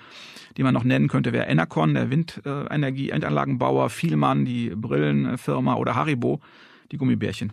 die 0.56 0.62
man 0.62 0.72
noch 0.72 0.84
nennen 0.84 1.08
könnte, 1.08 1.32
wäre 1.32 1.46
Enercon, 1.46 1.94
der 1.94 2.10
Windenergie, 2.10 3.10
Endanlagenbauer, 3.10 3.90
Vielmann, 3.90 4.44
die 4.44 4.70
Brillenfirma 4.70 5.74
oder 5.74 5.94
Haribo, 5.94 6.40
die 6.90 6.96
Gummibärchen. 6.96 7.52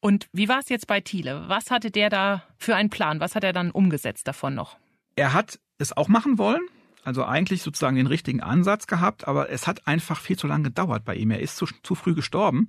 Und 0.00 0.28
wie 0.32 0.48
war 0.48 0.58
es 0.58 0.68
jetzt 0.68 0.86
bei 0.86 1.00
Thiele? 1.00 1.44
Was 1.48 1.70
hatte 1.70 1.90
der 1.90 2.10
da 2.10 2.42
für 2.58 2.76
einen 2.76 2.90
Plan? 2.90 3.20
Was 3.20 3.34
hat 3.34 3.44
er 3.44 3.52
dann 3.52 3.70
umgesetzt 3.70 4.28
davon 4.28 4.54
noch? 4.54 4.76
Er 5.14 5.32
hat 5.32 5.58
es 5.78 5.96
auch 5.96 6.08
machen 6.08 6.38
wollen, 6.38 6.62
also 7.06 7.24
eigentlich 7.24 7.62
sozusagen 7.62 7.94
den 7.94 8.08
richtigen 8.08 8.40
Ansatz 8.40 8.88
gehabt, 8.88 9.28
aber 9.28 9.48
es 9.48 9.68
hat 9.68 9.86
einfach 9.86 10.18
viel 10.20 10.36
zu 10.36 10.48
lange 10.48 10.64
gedauert 10.64 11.04
bei 11.04 11.14
ihm. 11.14 11.30
Er 11.30 11.38
ist 11.38 11.56
zu, 11.56 11.66
zu 11.84 11.94
früh 11.94 12.14
gestorben. 12.14 12.68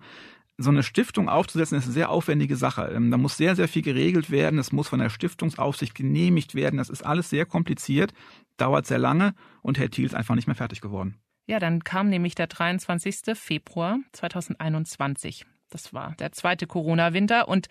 So 0.60 0.70
eine 0.70 0.84
Stiftung 0.84 1.28
aufzusetzen, 1.28 1.78
ist 1.78 1.86
eine 1.86 1.94
sehr 1.94 2.12
aufwendige 2.12 2.56
Sache. 2.56 2.92
Ähm, 2.94 3.10
da 3.10 3.18
muss 3.18 3.36
sehr, 3.36 3.56
sehr 3.56 3.68
viel 3.68 3.82
geregelt 3.82 4.30
werden. 4.30 4.60
Es 4.60 4.72
muss 4.72 4.90
von 4.90 5.00
der 5.00 5.10
Stiftungsaufsicht 5.10 5.96
genehmigt 5.96 6.54
werden. 6.54 6.78
Das 6.78 6.90
ist 6.90 7.04
alles 7.04 7.32
sehr 7.32 7.48
kompliziert, 7.48 8.14
dauert 8.58 8.86
sehr 8.86 9.00
lange 9.00 9.34
und 9.64 9.80
Herr 9.80 9.90
Thiel 9.90 10.06
ist 10.06 10.14
einfach 10.16 10.36
nicht 10.36 10.48
mehr 10.48 10.56
fertig 10.56 10.82
geworden. 10.82 11.16
Ja, 11.48 11.58
dann 11.58 11.84
kam 11.84 12.10
nämlich 12.10 12.36
der 12.36 12.46
23. 12.46 13.36
Februar 13.36 13.98
2021. 14.12 15.46
Das 15.72 15.96
war 15.96 16.14
der 16.20 16.32
zweite 16.32 16.68
Corona-Winter 16.68 17.48
und 17.48 17.70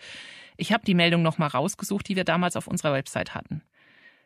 ich 0.57 0.73
habe 0.73 0.83
die 0.85 0.95
Meldung 0.95 1.21
nochmal 1.21 1.49
rausgesucht, 1.49 2.09
die 2.09 2.17
wir 2.17 2.25
damals 2.25 2.57
auf 2.57 2.67
unserer 2.67 2.91
Website 2.91 3.35
hatten. 3.35 3.61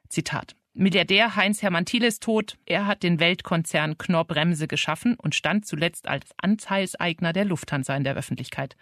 Zitat. 0.09 0.55
Milliardär 0.73 1.35
Heinz-Hermann 1.35 1.83
Thiel 1.83 2.05
ist 2.05 2.23
tot. 2.23 2.57
Er 2.65 2.87
hat 2.87 3.03
den 3.03 3.19
Weltkonzern 3.19 3.97
Knorr 3.97 4.23
Bremse 4.23 4.69
geschaffen 4.69 5.15
und 5.15 5.35
stand 5.35 5.65
zuletzt 5.65 6.07
als 6.07 6.27
Anteilseigner 6.41 7.33
der 7.33 7.43
Lufthansa 7.43 7.93
in 7.95 8.05
der 8.05 8.15
Öffentlichkeit. 8.15 8.77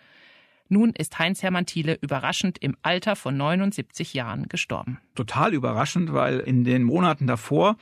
Nun 0.68 0.92
ist 0.92 1.18
Heinz-Hermann 1.18 1.66
Thiele 1.66 1.98
überraschend 2.00 2.60
im 2.60 2.78
Alter 2.84 3.16
von 3.16 3.36
79 3.36 4.14
Jahren 4.14 4.48
gestorben. 4.50 5.00
Total 5.16 5.52
überraschend, 5.52 6.14
weil 6.14 6.40
in 6.40 6.64
den 6.64 6.84
Monaten 6.84 7.26
davor 7.26 7.76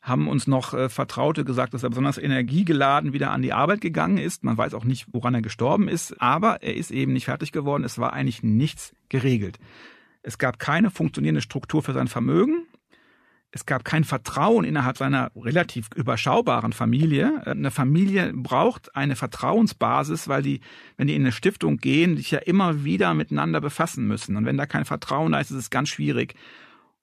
haben 0.00 0.28
uns 0.28 0.46
noch 0.46 0.72
äh, 0.72 0.88
Vertraute 0.88 1.44
gesagt, 1.44 1.74
dass 1.74 1.82
er 1.82 1.90
besonders 1.90 2.16
energiegeladen 2.16 3.12
wieder 3.12 3.32
an 3.32 3.42
die 3.42 3.52
Arbeit 3.52 3.82
gegangen 3.82 4.16
ist. 4.16 4.44
Man 4.44 4.56
weiß 4.56 4.72
auch 4.72 4.84
nicht, 4.84 5.06
woran 5.12 5.34
er 5.34 5.42
gestorben 5.42 5.88
ist, 5.88 6.20
aber 6.22 6.62
er 6.62 6.74
ist 6.74 6.90
eben 6.90 7.12
nicht 7.12 7.26
fertig 7.26 7.52
geworden. 7.52 7.84
Es 7.84 7.98
war 7.98 8.14
eigentlich 8.14 8.42
nichts 8.42 8.94
geregelt. 9.10 9.58
Es 10.22 10.38
gab 10.38 10.58
keine 10.58 10.90
funktionierende 10.90 11.42
Struktur 11.42 11.82
für 11.82 11.92
sein 11.92 12.08
Vermögen. 12.08 12.66
Es 13.54 13.66
gab 13.66 13.84
kein 13.84 14.04
Vertrauen 14.04 14.64
innerhalb 14.64 14.96
seiner 14.96 15.30
relativ 15.36 15.88
überschaubaren 15.94 16.72
Familie. 16.72 17.46
Eine 17.46 17.70
Familie 17.70 18.32
braucht 18.34 18.96
eine 18.96 19.14
Vertrauensbasis, 19.14 20.26
weil 20.26 20.42
die, 20.42 20.60
wenn 20.96 21.06
die 21.06 21.14
in 21.14 21.20
eine 21.20 21.32
Stiftung 21.32 21.76
gehen, 21.76 22.16
sich 22.16 22.30
ja 22.30 22.38
immer 22.38 22.82
wieder 22.84 23.12
miteinander 23.12 23.60
befassen 23.60 24.08
müssen. 24.08 24.36
Und 24.36 24.46
wenn 24.46 24.56
da 24.56 24.64
kein 24.64 24.86
Vertrauen 24.86 25.32
da 25.32 25.40
ist, 25.40 25.50
ist 25.50 25.58
es 25.58 25.70
ganz 25.70 25.90
schwierig. 25.90 26.34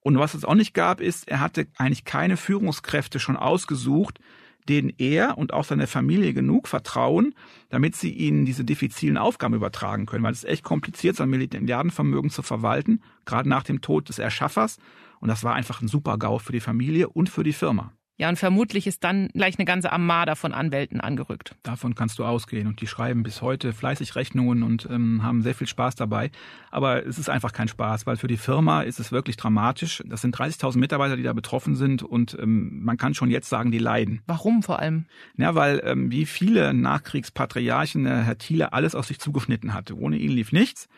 Und 0.01 0.17
was 0.17 0.33
es 0.33 0.43
auch 0.43 0.55
nicht 0.55 0.73
gab, 0.73 1.01
ist, 1.01 1.27
er 1.27 1.39
hatte 1.39 1.67
eigentlich 1.77 2.03
keine 2.03 2.35
Führungskräfte 2.35 3.19
schon 3.19 3.37
ausgesucht, 3.37 4.19
denen 4.67 4.91
er 4.97 5.37
und 5.37 5.53
auch 5.53 5.65
seine 5.65 5.85
Familie 5.85 6.33
genug 6.33 6.67
vertrauen, 6.67 7.35
damit 7.69 7.95
sie 7.95 8.11
ihnen 8.11 8.45
diese 8.45 8.65
diffizilen 8.65 9.17
Aufgaben 9.17 9.53
übertragen 9.53 10.07
können. 10.07 10.23
Weil 10.23 10.31
es 10.31 10.43
ist 10.43 10.49
echt 10.49 10.63
kompliziert, 10.63 11.15
sein 11.15 11.29
Milliardenvermögen 11.29 12.31
zu 12.31 12.41
verwalten, 12.41 13.01
gerade 13.25 13.49
nach 13.49 13.63
dem 13.63 13.81
Tod 13.81 14.09
des 14.09 14.17
Erschaffers. 14.17 14.79
Und 15.19 15.27
das 15.27 15.43
war 15.43 15.55
einfach 15.55 15.81
ein 15.81 15.87
super 15.87 16.17
GAU 16.17 16.39
für 16.39 16.51
die 16.51 16.59
Familie 16.59 17.09
und 17.09 17.29
für 17.29 17.43
die 17.43 17.53
Firma. 17.53 17.93
Ja, 18.19 18.27
und 18.27 18.35
vermutlich 18.35 18.85
ist 18.85 19.05
dann 19.05 19.29
gleich 19.29 19.57
eine 19.57 19.63
ganze 19.63 19.93
Armada 19.93 20.35
von 20.35 20.51
Anwälten 20.51 20.99
angerückt. 20.99 21.55
Davon 21.63 21.95
kannst 21.95 22.19
du 22.19 22.25
ausgehen. 22.25 22.67
Und 22.67 22.81
die 22.81 22.87
schreiben 22.87 23.23
bis 23.23 23.41
heute 23.41 23.71
fleißig 23.71 24.17
Rechnungen 24.17 24.61
und 24.61 24.89
ähm, 24.91 25.23
haben 25.23 25.41
sehr 25.41 25.55
viel 25.55 25.67
Spaß 25.67 25.95
dabei. 25.95 26.29
Aber 26.69 27.05
es 27.05 27.17
ist 27.17 27.29
einfach 27.29 27.53
kein 27.53 27.69
Spaß, 27.69 28.05
weil 28.07 28.17
für 28.17 28.27
die 28.27 28.35
Firma 28.35 28.81
ist 28.81 28.99
es 28.99 29.13
wirklich 29.13 29.37
dramatisch. 29.37 30.03
Das 30.05 30.19
sind 30.19 30.35
30.000 30.35 30.77
Mitarbeiter, 30.79 31.15
die 31.15 31.23
da 31.23 31.31
betroffen 31.31 31.77
sind. 31.77 32.03
Und 32.03 32.37
ähm, 32.37 32.83
man 32.83 32.97
kann 32.97 33.13
schon 33.13 33.31
jetzt 33.31 33.47
sagen, 33.47 33.71
die 33.71 33.77
leiden. 33.77 34.21
Warum 34.27 34.63
vor 34.63 34.79
allem? 34.79 35.05
Ja, 35.37 35.55
weil 35.55 35.81
ähm, 35.85 36.11
wie 36.11 36.25
viele 36.25 36.73
Nachkriegspatriarchen 36.73 38.05
äh, 38.05 38.23
Herr 38.23 38.37
Thiele 38.37 38.73
alles 38.73 38.95
aus 38.95 39.07
sich 39.07 39.19
zugeschnitten 39.19 39.73
hatte. 39.73 39.97
Ohne 39.97 40.17
ihn 40.17 40.31
lief 40.31 40.51
nichts. 40.51 40.89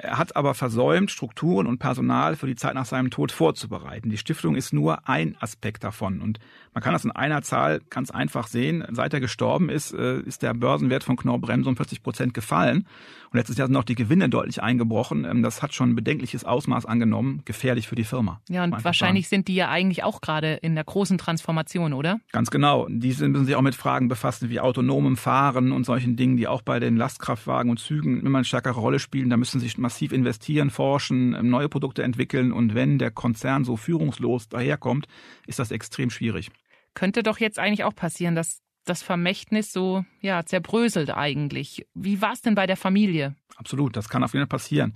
Er 0.00 0.16
hat 0.16 0.36
aber 0.36 0.54
versäumt, 0.54 1.10
Strukturen 1.10 1.66
und 1.66 1.78
Personal 1.78 2.36
für 2.36 2.46
die 2.46 2.54
Zeit 2.54 2.74
nach 2.74 2.84
seinem 2.84 3.10
Tod 3.10 3.32
vorzubereiten. 3.32 4.10
Die 4.10 4.18
Stiftung 4.18 4.54
ist 4.54 4.72
nur 4.72 5.08
ein 5.08 5.36
Aspekt 5.40 5.82
davon. 5.82 6.20
Und 6.20 6.38
man 6.72 6.84
kann 6.84 6.92
das 6.92 7.04
in 7.04 7.10
einer 7.10 7.42
Zahl 7.42 7.80
ganz 7.90 8.12
einfach 8.12 8.46
sehen. 8.46 8.84
Seit 8.92 9.12
er 9.12 9.18
gestorben 9.18 9.68
ist, 9.68 9.92
äh, 9.92 10.20
ist 10.20 10.42
der 10.42 10.54
Börsenwert 10.54 11.02
von 11.02 11.16
Knorr 11.16 11.40
Bremse 11.40 11.68
um 11.68 11.76
40 11.76 12.04
Prozent 12.04 12.34
gefallen. 12.34 12.86
Und 13.30 13.36
letztes 13.36 13.58
Jahr 13.58 13.66
sind 13.66 13.76
auch 13.76 13.84
die 13.84 13.96
Gewinne 13.96 14.28
deutlich 14.28 14.62
eingebrochen. 14.62 15.24
Ähm, 15.24 15.42
das 15.42 15.62
hat 15.62 15.74
schon 15.74 15.90
ein 15.90 15.96
bedenkliches 15.96 16.44
Ausmaß 16.44 16.86
angenommen. 16.86 17.42
Gefährlich 17.44 17.88
für 17.88 17.96
die 17.96 18.04
Firma. 18.04 18.40
Ja, 18.48 18.62
und 18.62 18.84
wahrscheinlich 18.84 19.26
sagen. 19.26 19.38
sind 19.38 19.48
die 19.48 19.56
ja 19.56 19.68
eigentlich 19.68 20.04
auch 20.04 20.20
gerade 20.20 20.54
in 20.54 20.76
der 20.76 20.84
großen 20.84 21.18
Transformation, 21.18 21.92
oder? 21.92 22.20
Ganz 22.30 22.50
genau. 22.50 22.86
Die 22.88 23.08
müssen 23.08 23.44
sich 23.44 23.56
auch 23.56 23.62
mit 23.62 23.74
Fragen 23.74 24.06
befassen 24.06 24.48
wie 24.48 24.60
autonomem 24.60 25.16
Fahren 25.16 25.72
und 25.72 25.84
solchen 25.84 26.14
Dingen, 26.14 26.36
die 26.36 26.46
auch 26.46 26.62
bei 26.62 26.78
den 26.78 26.96
Lastkraftwagen 26.96 27.70
und 27.70 27.78
Zügen 27.78 28.20
immer 28.20 28.38
eine 28.38 28.44
stärkere 28.44 28.78
Rolle 28.78 29.00
spielen. 29.00 29.30
Da 29.30 29.36
müssen 29.36 29.60
sich 29.60 29.78
massiv 29.88 30.12
investieren, 30.12 30.70
forschen, 30.70 31.48
neue 31.48 31.68
Produkte 31.68 32.02
entwickeln. 32.02 32.52
Und 32.52 32.74
wenn 32.74 32.98
der 32.98 33.10
Konzern 33.10 33.64
so 33.64 33.76
führungslos 33.76 34.48
daherkommt, 34.48 35.06
ist 35.46 35.58
das 35.58 35.70
extrem 35.70 36.10
schwierig 36.10 36.50
könnte 36.98 37.22
doch 37.22 37.38
jetzt 37.38 37.60
eigentlich 37.60 37.84
auch 37.84 37.94
passieren, 37.94 38.34
dass 38.34 38.60
das 38.84 39.02
Vermächtnis 39.04 39.72
so 39.72 40.04
ja 40.20 40.44
zerbröselt 40.44 41.10
eigentlich. 41.10 41.86
Wie 41.94 42.20
war 42.20 42.32
es 42.32 42.42
denn 42.42 42.56
bei 42.56 42.66
der 42.66 42.76
Familie? 42.76 43.36
Absolut, 43.56 43.96
das 43.96 44.08
kann 44.08 44.24
auf 44.24 44.32
jeden 44.32 44.42
Fall 44.42 44.58
passieren. 44.58 44.94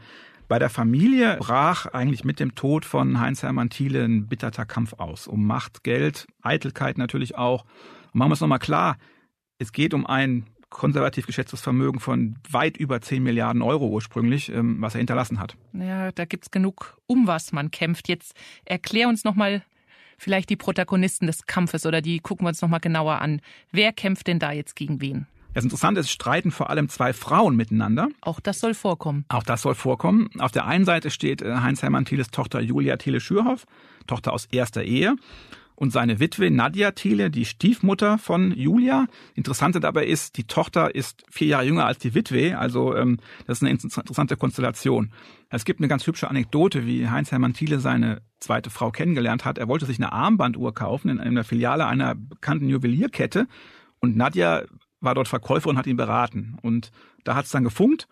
Bei 0.48 0.58
der 0.58 0.68
Familie 0.68 1.36
brach 1.38 1.86
eigentlich 1.86 2.24
mit 2.24 2.40
dem 2.40 2.56
Tod 2.56 2.84
von 2.84 3.20
Heinz-Hermann 3.20 3.70
Thiele 3.70 4.04
ein 4.04 4.26
bitterter 4.26 4.66
Kampf 4.66 4.94
aus. 4.94 5.28
Um 5.28 5.46
Macht, 5.46 5.84
Geld, 5.84 6.26
Eitelkeit 6.42 6.98
natürlich 6.98 7.36
auch. 7.36 7.64
Und 8.12 8.18
machen 8.18 8.30
wir 8.30 8.34
es 8.34 8.40
nochmal 8.40 8.58
klar, 8.58 8.96
es 9.58 9.70
geht 9.70 9.94
um 9.94 10.04
ein 10.04 10.46
konservativ 10.72 11.26
geschätztes 11.26 11.60
Vermögen 11.60 12.00
von 12.00 12.36
weit 12.50 12.76
über 12.76 13.00
10 13.00 13.22
Milliarden 13.22 13.62
Euro 13.62 13.86
ursprünglich, 13.88 14.50
ähm, 14.50 14.76
was 14.80 14.94
er 14.94 14.98
hinterlassen 14.98 15.38
hat. 15.38 15.56
Ja, 15.72 16.12
da 16.12 16.24
gibt 16.24 16.44
es 16.44 16.50
genug, 16.50 16.98
um 17.06 17.26
was 17.26 17.52
man 17.52 17.70
kämpft. 17.70 18.08
Jetzt 18.08 18.34
erklär 18.64 19.08
uns 19.08 19.24
nochmal 19.24 19.62
vielleicht 20.18 20.50
die 20.50 20.56
Protagonisten 20.56 21.26
des 21.26 21.46
Kampfes 21.46 21.86
oder 21.86 22.00
die 22.00 22.20
gucken 22.20 22.44
wir 22.44 22.48
uns 22.48 22.62
nochmal 22.62 22.80
genauer 22.80 23.20
an. 23.20 23.40
Wer 23.70 23.92
kämpft 23.92 24.26
denn 24.26 24.38
da 24.38 24.52
jetzt 24.52 24.76
gegen 24.76 25.00
wen? 25.00 25.26
Das 25.54 25.64
Interessante 25.64 26.00
ist, 26.00 26.10
streiten 26.10 26.50
vor 26.50 26.70
allem 26.70 26.88
zwei 26.88 27.12
Frauen 27.12 27.56
miteinander. 27.56 28.08
Auch 28.22 28.40
das 28.40 28.60
soll 28.60 28.72
vorkommen. 28.72 29.26
Auch 29.28 29.42
das 29.42 29.62
soll 29.62 29.74
vorkommen. 29.74 30.30
Auf 30.38 30.50
der 30.50 30.64
einen 30.66 30.86
Seite 30.86 31.10
steht 31.10 31.42
äh, 31.42 31.56
Heinz-Hermann 31.56 32.06
Thieles 32.06 32.30
Tochter 32.30 32.60
Julia 32.60 32.96
Thiele-Schürhoff, 32.96 33.66
Tochter 34.06 34.32
aus 34.32 34.46
erster 34.46 34.82
Ehe. 34.82 35.16
Und 35.82 35.90
seine 35.90 36.20
Witwe 36.20 36.48
Nadja 36.48 36.92
Thiele, 36.92 37.28
die 37.28 37.44
Stiefmutter 37.44 38.16
von 38.16 38.52
Julia. 38.56 39.08
Interessante 39.34 39.80
dabei 39.80 40.06
ist, 40.06 40.36
die 40.36 40.44
Tochter 40.44 40.94
ist 40.94 41.24
vier 41.28 41.48
Jahre 41.48 41.64
jünger 41.64 41.86
als 41.86 41.98
die 41.98 42.14
Witwe. 42.14 42.56
Also 42.56 42.94
ähm, 42.94 43.18
das 43.48 43.58
ist 43.58 43.62
eine 43.64 43.72
interessante 43.72 44.36
Konstellation. 44.36 45.12
Es 45.50 45.64
gibt 45.64 45.80
eine 45.80 45.88
ganz 45.88 46.06
hübsche 46.06 46.30
Anekdote, 46.30 46.86
wie 46.86 47.08
Heinz-Hermann 47.08 47.54
Thiele 47.54 47.80
seine 47.80 48.22
zweite 48.38 48.70
Frau 48.70 48.92
kennengelernt 48.92 49.44
hat. 49.44 49.58
Er 49.58 49.66
wollte 49.66 49.86
sich 49.86 49.98
eine 49.98 50.12
Armbanduhr 50.12 50.72
kaufen 50.72 51.08
in 51.08 51.18
einer 51.18 51.42
Filiale 51.42 51.84
einer 51.84 52.14
bekannten 52.14 52.68
Juwelierkette 52.68 53.48
und 53.98 54.16
Nadja 54.16 54.62
war 55.00 55.16
dort 55.16 55.26
Verkäuferin 55.26 55.74
und 55.74 55.78
hat 55.78 55.88
ihn 55.88 55.96
beraten. 55.96 56.58
Und 56.62 56.92
da 57.24 57.34
hat 57.34 57.46
es 57.46 57.50
dann 57.50 57.64
gefunkt 57.64 58.06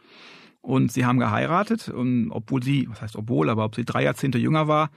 und 0.61 0.91
sie 0.91 1.05
haben 1.05 1.21
geheiratet. 1.21 1.89
Und 1.89 2.33
obwohl 2.33 2.65
sie, 2.65 2.89
was 2.91 3.01
heißt 3.01 3.15
obwohl, 3.15 3.49
aber 3.49 3.65
ob 3.65 3.77
sie 3.77 3.85
drei 3.85 4.03
Jahrzehnte 4.03 4.39
jünger 4.39 4.67
war, 4.67 4.91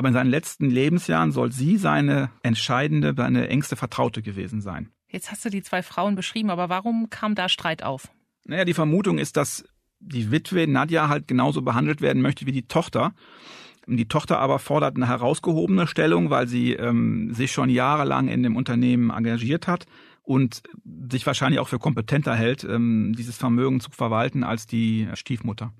aber 0.00 0.08
in 0.08 0.14
seinen 0.14 0.30
letzten 0.30 0.70
Lebensjahren 0.70 1.30
soll 1.30 1.52
sie 1.52 1.76
seine 1.76 2.30
entscheidende, 2.42 3.12
seine 3.14 3.48
engste 3.48 3.76
Vertraute 3.76 4.22
gewesen 4.22 4.62
sein. 4.62 4.88
Jetzt 5.10 5.30
hast 5.30 5.44
du 5.44 5.50
die 5.50 5.62
zwei 5.62 5.82
Frauen 5.82 6.14
beschrieben, 6.14 6.48
aber 6.48 6.70
warum 6.70 7.10
kam 7.10 7.34
da 7.34 7.50
Streit 7.50 7.82
auf? 7.82 8.08
Naja, 8.46 8.64
die 8.64 8.72
Vermutung 8.72 9.18
ist, 9.18 9.36
dass 9.36 9.62
die 9.98 10.30
Witwe 10.30 10.66
Nadja 10.66 11.10
halt 11.10 11.28
genauso 11.28 11.60
behandelt 11.60 12.00
werden 12.00 12.22
möchte 12.22 12.46
wie 12.46 12.52
die 12.52 12.66
Tochter. 12.66 13.12
Die 13.86 14.08
Tochter 14.08 14.38
aber 14.38 14.58
fordert 14.58 14.96
eine 14.96 15.06
herausgehobene 15.06 15.86
Stellung, 15.86 16.30
weil 16.30 16.48
sie 16.48 16.72
ähm, 16.72 17.34
sich 17.34 17.52
schon 17.52 17.68
jahrelang 17.68 18.28
in 18.28 18.42
dem 18.42 18.56
Unternehmen 18.56 19.10
engagiert 19.10 19.66
hat 19.66 19.84
und 20.22 20.62
sich 21.12 21.26
wahrscheinlich 21.26 21.60
auch 21.60 21.68
für 21.68 21.78
kompetenter 21.78 22.34
hält, 22.34 22.64
ähm, 22.64 23.12
dieses 23.14 23.36
Vermögen 23.36 23.80
zu 23.80 23.90
verwalten 23.90 24.44
als 24.44 24.66
die 24.66 25.08
Stiefmutter. 25.12 25.74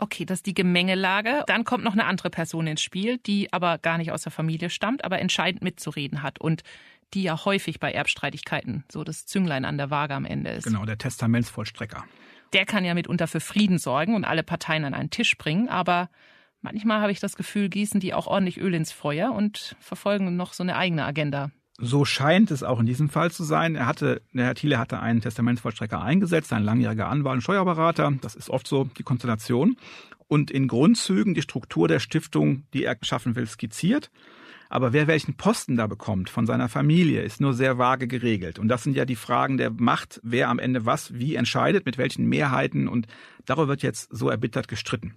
Okay, 0.00 0.24
das 0.24 0.38
ist 0.38 0.46
die 0.46 0.54
Gemengelage. 0.54 1.42
Dann 1.46 1.64
kommt 1.64 1.84
noch 1.84 1.92
eine 1.92 2.04
andere 2.04 2.30
Person 2.30 2.66
ins 2.66 2.82
Spiel, 2.82 3.18
die 3.18 3.52
aber 3.52 3.78
gar 3.78 3.98
nicht 3.98 4.12
aus 4.12 4.22
der 4.22 4.32
Familie 4.32 4.70
stammt, 4.70 5.04
aber 5.04 5.18
entscheidend 5.18 5.62
mitzureden 5.62 6.22
hat 6.22 6.40
und 6.40 6.62
die 7.14 7.22
ja 7.22 7.44
häufig 7.44 7.80
bei 7.80 7.90
Erbstreitigkeiten 7.90 8.84
so 8.90 9.02
das 9.02 9.26
Zünglein 9.26 9.64
an 9.64 9.78
der 9.78 9.90
Waage 9.90 10.14
am 10.14 10.24
Ende 10.24 10.50
ist. 10.50 10.64
Genau, 10.64 10.84
der 10.84 10.98
Testamentsvollstrecker. 10.98 12.04
Der 12.52 12.64
kann 12.64 12.84
ja 12.84 12.94
mitunter 12.94 13.26
für 13.26 13.40
Frieden 13.40 13.78
sorgen 13.78 14.14
und 14.14 14.24
alle 14.24 14.42
Parteien 14.42 14.84
an 14.84 14.94
einen 14.94 15.10
Tisch 15.10 15.36
bringen, 15.36 15.68
aber 15.68 16.10
manchmal 16.60 17.00
habe 17.00 17.12
ich 17.12 17.20
das 17.20 17.36
Gefühl, 17.36 17.68
gießen 17.68 18.00
die 18.00 18.14
auch 18.14 18.26
ordentlich 18.26 18.58
Öl 18.58 18.74
ins 18.74 18.92
Feuer 18.92 19.32
und 19.32 19.76
verfolgen 19.80 20.36
noch 20.36 20.52
so 20.52 20.62
eine 20.62 20.76
eigene 20.76 21.04
Agenda. 21.04 21.50
So 21.80 22.04
scheint 22.04 22.50
es 22.50 22.64
auch 22.64 22.80
in 22.80 22.86
diesem 22.86 23.08
Fall 23.08 23.30
zu 23.30 23.44
sein. 23.44 23.76
Er 23.76 23.86
hatte, 23.86 24.20
der 24.32 24.46
Herr 24.46 24.54
Thiele 24.56 24.78
hatte 24.78 24.98
einen 24.98 25.20
Testamentsvollstrecker 25.20 26.02
eingesetzt, 26.02 26.52
ein 26.52 26.64
langjähriger 26.64 27.08
Anwalt 27.08 27.36
und 27.36 27.42
Steuerberater. 27.42 28.12
Das 28.20 28.34
ist 28.34 28.50
oft 28.50 28.66
so 28.66 28.84
die 28.98 29.04
Konstellation. 29.04 29.76
Und 30.26 30.50
in 30.50 30.66
Grundzügen 30.66 31.34
die 31.34 31.42
Struktur 31.42 31.86
der 31.86 32.00
Stiftung, 32.00 32.64
die 32.74 32.82
er 32.82 32.96
schaffen 33.02 33.36
will, 33.36 33.46
skizziert. 33.46 34.10
Aber 34.68 34.92
wer 34.92 35.06
welchen 35.06 35.34
Posten 35.34 35.76
da 35.76 35.86
bekommt 35.86 36.30
von 36.30 36.46
seiner 36.46 36.68
Familie, 36.68 37.22
ist 37.22 37.40
nur 37.40 37.54
sehr 37.54 37.78
vage 37.78 38.08
geregelt. 38.08 38.58
Und 38.58 38.66
das 38.66 38.82
sind 38.82 38.96
ja 38.96 39.04
die 39.04 39.16
Fragen 39.16 39.56
der 39.56 39.70
Macht, 39.70 40.20
wer 40.24 40.48
am 40.48 40.58
Ende 40.58 40.84
was 40.84 41.14
wie 41.14 41.36
entscheidet, 41.36 41.86
mit 41.86 41.96
welchen 41.96 42.28
Mehrheiten. 42.28 42.88
Und 42.88 43.06
darüber 43.46 43.68
wird 43.68 43.82
jetzt 43.82 44.14
so 44.14 44.28
erbittert 44.28 44.66
gestritten. 44.66 45.14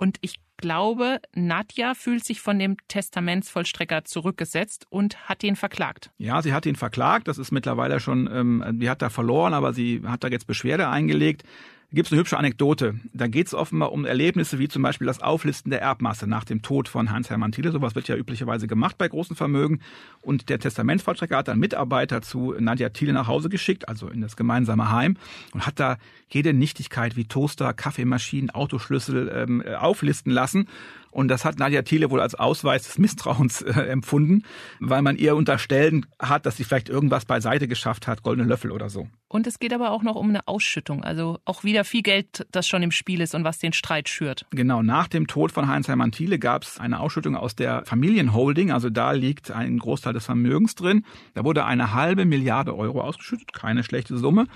Und 0.00 0.16
ich 0.22 0.36
glaube, 0.56 1.20
Nadja 1.34 1.92
fühlt 1.92 2.24
sich 2.24 2.40
von 2.40 2.58
dem 2.58 2.78
Testamentsvollstrecker 2.88 4.06
zurückgesetzt 4.06 4.86
und 4.88 5.28
hat 5.28 5.44
ihn 5.44 5.56
verklagt. 5.56 6.10
Ja, 6.16 6.40
sie 6.40 6.54
hat 6.54 6.64
ihn 6.64 6.76
verklagt. 6.76 7.28
Das 7.28 7.36
ist 7.36 7.50
mittlerweile 7.50 8.00
schon, 8.00 8.26
ähm, 8.32 8.78
die 8.80 8.88
hat 8.88 9.02
da 9.02 9.10
verloren, 9.10 9.52
aber 9.52 9.74
sie 9.74 10.00
hat 10.06 10.24
da 10.24 10.28
jetzt 10.28 10.46
Beschwerde 10.46 10.88
eingelegt 10.88 11.44
gibt 11.92 12.06
es 12.06 12.12
eine 12.12 12.20
hübsche 12.20 12.38
Anekdote. 12.38 13.00
Da 13.12 13.26
geht 13.26 13.48
es 13.48 13.54
offenbar 13.54 13.92
um 13.92 14.04
Erlebnisse 14.04 14.58
wie 14.58 14.68
zum 14.68 14.82
Beispiel 14.82 15.06
das 15.06 15.20
Auflisten 15.20 15.70
der 15.70 15.82
Erbmasse 15.82 16.26
nach 16.26 16.44
dem 16.44 16.62
Tod 16.62 16.88
von 16.88 17.10
Hans-Hermann 17.10 17.52
Thiele. 17.52 17.72
Sowas 17.72 17.94
wird 17.94 18.08
ja 18.08 18.16
üblicherweise 18.16 18.66
gemacht 18.66 18.96
bei 18.96 19.08
großen 19.08 19.34
Vermögen. 19.34 19.80
Und 20.20 20.48
der 20.48 20.60
Testamentsvollstrecker 20.60 21.38
hat 21.38 21.48
dann 21.48 21.58
Mitarbeiter 21.58 22.22
zu 22.22 22.54
Nadja 22.58 22.90
Thiele 22.90 23.12
nach 23.12 23.26
Hause 23.26 23.48
geschickt, 23.48 23.88
also 23.88 24.08
in 24.08 24.20
das 24.20 24.36
gemeinsame 24.36 24.90
Heim, 24.90 25.16
und 25.52 25.66
hat 25.66 25.80
da 25.80 25.96
jede 26.28 26.54
Nichtigkeit 26.54 27.16
wie 27.16 27.24
Toaster, 27.24 27.72
Kaffeemaschinen, 27.72 28.50
Autoschlüssel 28.50 29.30
ähm, 29.34 29.62
auflisten 29.62 30.32
lassen. 30.32 30.68
Und 31.10 31.28
das 31.28 31.44
hat 31.44 31.58
Nadja 31.58 31.82
Thiele 31.82 32.10
wohl 32.10 32.20
als 32.20 32.34
Ausweis 32.34 32.84
des 32.84 32.98
Misstrauens 32.98 33.62
äh, 33.62 33.70
empfunden, 33.70 34.44
weil 34.78 35.02
man 35.02 35.16
ihr 35.16 35.36
unterstellen 35.36 36.06
hat, 36.20 36.46
dass 36.46 36.56
sie 36.56 36.64
vielleicht 36.64 36.88
irgendwas 36.88 37.24
beiseite 37.24 37.68
geschafft 37.68 38.06
hat, 38.06 38.22
goldene 38.22 38.48
Löffel 38.48 38.70
oder 38.70 38.88
so. 38.88 39.08
Und 39.28 39.46
es 39.46 39.58
geht 39.58 39.72
aber 39.72 39.90
auch 39.92 40.02
noch 40.02 40.16
um 40.16 40.28
eine 40.28 40.46
Ausschüttung, 40.48 41.04
also 41.04 41.38
auch 41.44 41.62
wieder 41.62 41.84
viel 41.84 42.02
Geld, 42.02 42.46
das 42.50 42.66
schon 42.66 42.82
im 42.82 42.90
Spiel 42.90 43.20
ist 43.20 43.34
und 43.34 43.44
was 43.44 43.58
den 43.58 43.72
Streit 43.72 44.08
schürt. 44.08 44.46
Genau, 44.50 44.82
nach 44.82 45.08
dem 45.08 45.26
Tod 45.26 45.52
von 45.52 45.68
Heinz-Hermann 45.68 46.12
Thiele 46.12 46.38
gab 46.38 46.64
es 46.64 46.78
eine 46.78 47.00
Ausschüttung 47.00 47.36
aus 47.36 47.54
der 47.54 47.84
Familienholding, 47.84 48.72
also 48.72 48.90
da 48.90 49.12
liegt 49.12 49.50
ein 49.50 49.78
Großteil 49.78 50.12
des 50.12 50.24
Vermögens 50.24 50.74
drin. 50.74 51.04
Da 51.34 51.44
wurde 51.44 51.64
eine 51.64 51.94
halbe 51.94 52.24
Milliarde 52.24 52.76
Euro 52.76 53.00
ausgeschüttet, 53.02 53.52
keine 53.52 53.84
schlechte 53.84 54.16
Summe. 54.18 54.46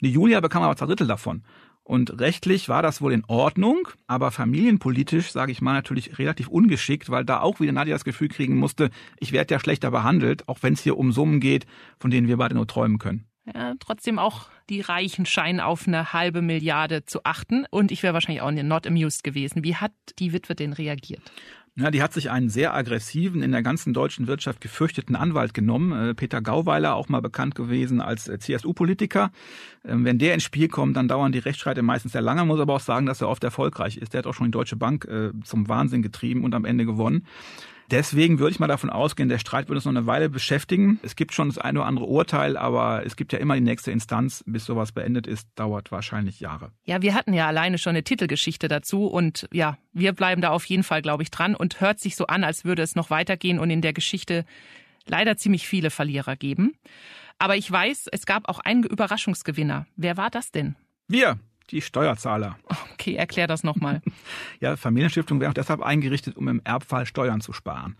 Die 0.00 0.10
Julia 0.10 0.40
bekam 0.40 0.62
aber 0.62 0.76
zwei 0.76 0.86
Drittel 0.86 1.06
davon. 1.06 1.42
Und 1.90 2.20
rechtlich 2.20 2.68
war 2.68 2.82
das 2.82 3.02
wohl 3.02 3.12
in 3.12 3.24
Ordnung, 3.26 3.88
aber 4.06 4.30
familienpolitisch, 4.30 5.32
sage 5.32 5.50
ich 5.50 5.60
mal, 5.60 5.72
natürlich 5.72 6.20
relativ 6.20 6.46
ungeschickt, 6.46 7.10
weil 7.10 7.24
da 7.24 7.40
auch 7.40 7.58
wieder 7.58 7.72
Nadja 7.72 7.96
das 7.96 8.04
Gefühl 8.04 8.28
kriegen 8.28 8.56
musste, 8.58 8.90
ich 9.18 9.32
werde 9.32 9.52
ja 9.52 9.58
schlechter 9.58 9.90
behandelt, 9.90 10.48
auch 10.48 10.58
wenn 10.60 10.74
es 10.74 10.84
hier 10.84 10.96
um 10.96 11.10
Summen 11.10 11.40
geht, 11.40 11.66
von 11.98 12.12
denen 12.12 12.28
wir 12.28 12.36
beide 12.36 12.54
nur 12.54 12.68
träumen 12.68 13.00
können. 13.00 13.26
Ja, 13.52 13.74
trotzdem 13.80 14.20
auch 14.20 14.50
die 14.68 14.82
Reichen 14.82 15.26
scheinen 15.26 15.58
auf 15.58 15.88
eine 15.88 16.12
halbe 16.12 16.42
Milliarde 16.42 17.06
zu 17.06 17.24
achten. 17.24 17.66
Und 17.72 17.90
ich 17.90 18.04
wäre 18.04 18.14
wahrscheinlich 18.14 18.42
auch 18.42 18.52
not 18.52 18.86
amused 18.86 19.24
gewesen. 19.24 19.64
Wie 19.64 19.74
hat 19.74 19.90
die 20.20 20.32
Witwe 20.32 20.54
denn 20.54 20.72
reagiert? 20.72 21.32
Ja, 21.80 21.90
die 21.90 22.02
hat 22.02 22.12
sich 22.12 22.30
einen 22.30 22.50
sehr 22.50 22.74
aggressiven, 22.74 23.42
in 23.42 23.52
der 23.52 23.62
ganzen 23.62 23.94
deutschen 23.94 24.26
Wirtschaft 24.26 24.60
gefürchteten 24.60 25.16
Anwalt 25.16 25.54
genommen. 25.54 26.10
Äh, 26.10 26.14
Peter 26.14 26.42
Gauweiler, 26.42 26.94
auch 26.94 27.08
mal 27.08 27.22
bekannt 27.22 27.54
gewesen 27.54 28.02
als 28.02 28.28
äh, 28.28 28.38
CSU-Politiker. 28.38 29.30
Ähm, 29.86 30.04
wenn 30.04 30.18
der 30.18 30.34
ins 30.34 30.42
Spiel 30.42 30.68
kommt, 30.68 30.98
dann 30.98 31.08
dauern 31.08 31.32
die 31.32 31.38
Rechtsstreite 31.38 31.80
meistens 31.80 32.12
sehr 32.12 32.20
lange. 32.20 32.44
Muss 32.44 32.60
aber 32.60 32.74
auch 32.74 32.80
sagen, 32.80 33.06
dass 33.06 33.22
er 33.22 33.30
oft 33.30 33.42
erfolgreich 33.44 33.96
ist. 33.96 34.12
Der 34.12 34.18
hat 34.18 34.26
auch 34.26 34.34
schon 34.34 34.44
die 34.46 34.50
Deutsche 34.50 34.76
Bank 34.76 35.06
äh, 35.06 35.30
zum 35.42 35.68
Wahnsinn 35.68 36.02
getrieben 36.02 36.44
und 36.44 36.54
am 36.54 36.66
Ende 36.66 36.84
gewonnen. 36.84 37.24
Deswegen 37.90 38.38
würde 38.38 38.52
ich 38.52 38.60
mal 38.60 38.68
davon 38.68 38.88
ausgehen, 38.88 39.28
der 39.28 39.38
Streit 39.38 39.68
wird 39.68 39.76
uns 39.76 39.84
noch 39.84 39.90
eine 39.92 40.06
Weile 40.06 40.28
beschäftigen. 40.30 41.00
Es 41.02 41.16
gibt 41.16 41.32
schon 41.32 41.48
das 41.48 41.58
eine 41.58 41.80
oder 41.80 41.88
andere 41.88 42.06
Urteil, 42.06 42.56
aber 42.56 43.04
es 43.04 43.16
gibt 43.16 43.32
ja 43.32 43.38
immer 43.40 43.54
die 43.54 43.60
nächste 43.60 43.90
Instanz. 43.90 44.44
Bis 44.46 44.64
sowas 44.64 44.92
beendet 44.92 45.26
ist, 45.26 45.48
dauert 45.56 45.90
wahrscheinlich 45.90 46.38
Jahre. 46.38 46.70
Ja, 46.84 47.02
wir 47.02 47.14
hatten 47.14 47.34
ja 47.34 47.48
alleine 47.48 47.78
schon 47.78 47.90
eine 47.90 48.04
Titelgeschichte 48.04 48.68
dazu 48.68 49.06
und 49.06 49.48
ja, 49.52 49.76
wir 49.92 50.12
bleiben 50.12 50.40
da 50.40 50.50
auf 50.50 50.64
jeden 50.66 50.84
Fall, 50.84 51.02
glaube 51.02 51.24
ich, 51.24 51.30
dran 51.30 51.56
und 51.56 51.80
hört 51.80 51.98
sich 51.98 52.14
so 52.14 52.26
an, 52.26 52.44
als 52.44 52.64
würde 52.64 52.82
es 52.82 52.94
noch 52.94 53.10
weitergehen 53.10 53.58
und 53.58 53.70
in 53.70 53.82
der 53.82 53.92
Geschichte 53.92 54.44
leider 55.06 55.36
ziemlich 55.36 55.66
viele 55.66 55.90
Verlierer 55.90 56.36
geben. 56.36 56.74
Aber 57.38 57.56
ich 57.56 57.70
weiß, 57.70 58.08
es 58.12 58.26
gab 58.26 58.48
auch 58.48 58.60
einen 58.60 58.84
Überraschungsgewinner. 58.84 59.86
Wer 59.96 60.16
war 60.16 60.30
das 60.30 60.52
denn? 60.52 60.76
Wir, 61.08 61.40
die 61.70 61.80
Steuerzahler. 61.80 62.58
Okay, 62.92 63.14
erklär 63.14 63.46
das 63.46 63.62
nochmal. 63.62 64.02
ja, 64.60 64.76
Familienstiftung 64.76 65.40
wäre 65.40 65.50
auch 65.50 65.54
deshalb 65.54 65.82
eingerichtet, 65.82 66.36
um 66.36 66.48
im 66.48 66.60
Erbfall 66.64 67.06
Steuern 67.06 67.40
zu 67.40 67.52
sparen. 67.52 67.96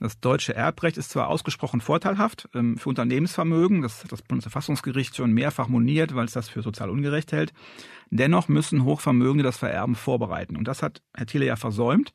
Das 0.00 0.20
deutsche 0.20 0.54
Erbrecht 0.54 0.96
ist 0.96 1.10
zwar 1.10 1.28
ausgesprochen 1.28 1.80
vorteilhaft 1.80 2.48
ähm, 2.54 2.76
für 2.78 2.88
Unternehmensvermögen, 2.88 3.82
das 3.82 4.04
hat 4.04 4.12
das 4.12 4.22
Bundesverfassungsgericht 4.22 5.16
schon 5.16 5.32
mehrfach 5.32 5.68
moniert, 5.68 6.14
weil 6.14 6.26
es 6.26 6.32
das 6.32 6.48
für 6.48 6.62
sozial 6.62 6.90
ungerecht 6.90 7.32
hält. 7.32 7.52
Dennoch 8.10 8.48
müssen 8.48 8.84
Hochvermögende 8.84 9.44
das 9.44 9.56
Vererben 9.56 9.94
vorbereiten. 9.94 10.56
Und 10.56 10.68
das 10.68 10.82
hat 10.82 11.02
Herr 11.14 11.26
Thiele 11.26 11.46
ja 11.46 11.56
versäumt. 11.56 12.12